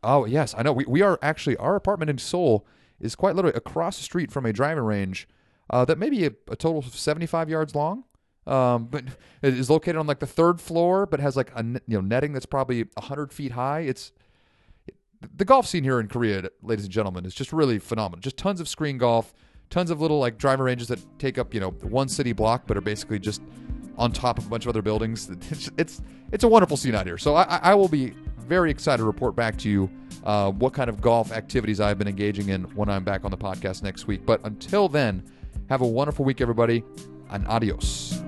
oh 0.02 0.24
yes, 0.24 0.54
I 0.56 0.62
know. 0.62 0.72
We 0.72 0.84
we 0.86 1.02
are 1.02 1.18
actually 1.22 1.56
our 1.58 1.76
apartment 1.76 2.10
in 2.10 2.18
Seoul 2.18 2.66
is 3.00 3.14
quite 3.14 3.36
literally 3.36 3.56
across 3.56 3.96
the 3.96 4.02
street 4.02 4.32
from 4.32 4.44
a 4.46 4.52
driving 4.52 4.82
range 4.82 5.28
uh, 5.70 5.84
that 5.84 5.96
may 5.98 6.10
be 6.10 6.26
a, 6.26 6.32
a 6.48 6.56
total 6.56 6.78
of 6.78 6.92
75 6.92 7.48
yards 7.48 7.74
long. 7.76 8.04
Um, 8.48 8.86
but 8.86 9.04
it 9.42 9.54
is 9.54 9.70
located 9.70 9.96
on 9.96 10.06
like 10.06 10.20
the 10.20 10.26
third 10.26 10.60
floor, 10.60 11.06
but 11.06 11.20
has 11.20 11.36
like 11.36 11.52
a 11.54 11.62
you 11.64 11.80
know 11.96 12.00
netting 12.00 12.32
that's 12.32 12.46
probably 12.46 12.84
100 12.94 13.32
feet 13.32 13.52
high. 13.52 13.80
It's 13.80 14.10
the 15.36 15.44
golf 15.44 15.66
scene 15.66 15.84
here 15.84 16.00
in 16.00 16.08
Korea, 16.08 16.50
ladies 16.62 16.84
and 16.84 16.92
gentlemen, 16.92 17.26
is 17.26 17.34
just 17.34 17.52
really 17.52 17.78
phenomenal. 17.78 18.20
Just 18.20 18.36
tons 18.36 18.60
of 18.60 18.68
screen 18.68 18.98
golf, 18.98 19.34
tons 19.70 19.90
of 19.90 20.00
little 20.00 20.18
like 20.18 20.38
driver 20.38 20.64
ranges 20.64 20.88
that 20.88 21.00
take 21.18 21.38
up 21.38 21.54
you 21.54 21.60
know 21.60 21.70
one 21.70 22.08
city 22.08 22.32
block, 22.32 22.64
but 22.66 22.76
are 22.76 22.82
basically 22.82 23.18
just 23.18 23.42
on 23.96 24.12
top 24.12 24.38
of 24.38 24.46
a 24.46 24.48
bunch 24.48 24.64
of 24.64 24.68
other 24.68 24.82
buildings. 24.82 25.30
It's 25.50 25.70
it's, 25.76 26.02
it's 26.32 26.44
a 26.44 26.48
wonderful 26.48 26.76
scene 26.76 26.94
out 26.94 27.06
here. 27.06 27.18
So 27.18 27.34
I, 27.34 27.58
I 27.62 27.74
will 27.74 27.88
be 27.88 28.14
very 28.38 28.70
excited 28.70 28.98
to 28.98 29.04
report 29.04 29.36
back 29.36 29.56
to 29.58 29.68
you 29.68 29.90
uh, 30.24 30.50
what 30.50 30.72
kind 30.72 30.88
of 30.88 31.00
golf 31.00 31.32
activities 31.32 31.80
I've 31.80 31.98
been 31.98 32.08
engaging 32.08 32.48
in 32.48 32.64
when 32.74 32.88
I'm 32.88 33.04
back 33.04 33.24
on 33.24 33.30
the 33.30 33.36
podcast 33.36 33.82
next 33.82 34.06
week. 34.06 34.24
But 34.24 34.40
until 34.44 34.88
then, 34.88 35.22
have 35.68 35.82
a 35.82 35.86
wonderful 35.86 36.24
week, 36.24 36.40
everybody, 36.40 36.82
and 37.30 37.46
adios. 37.46 38.22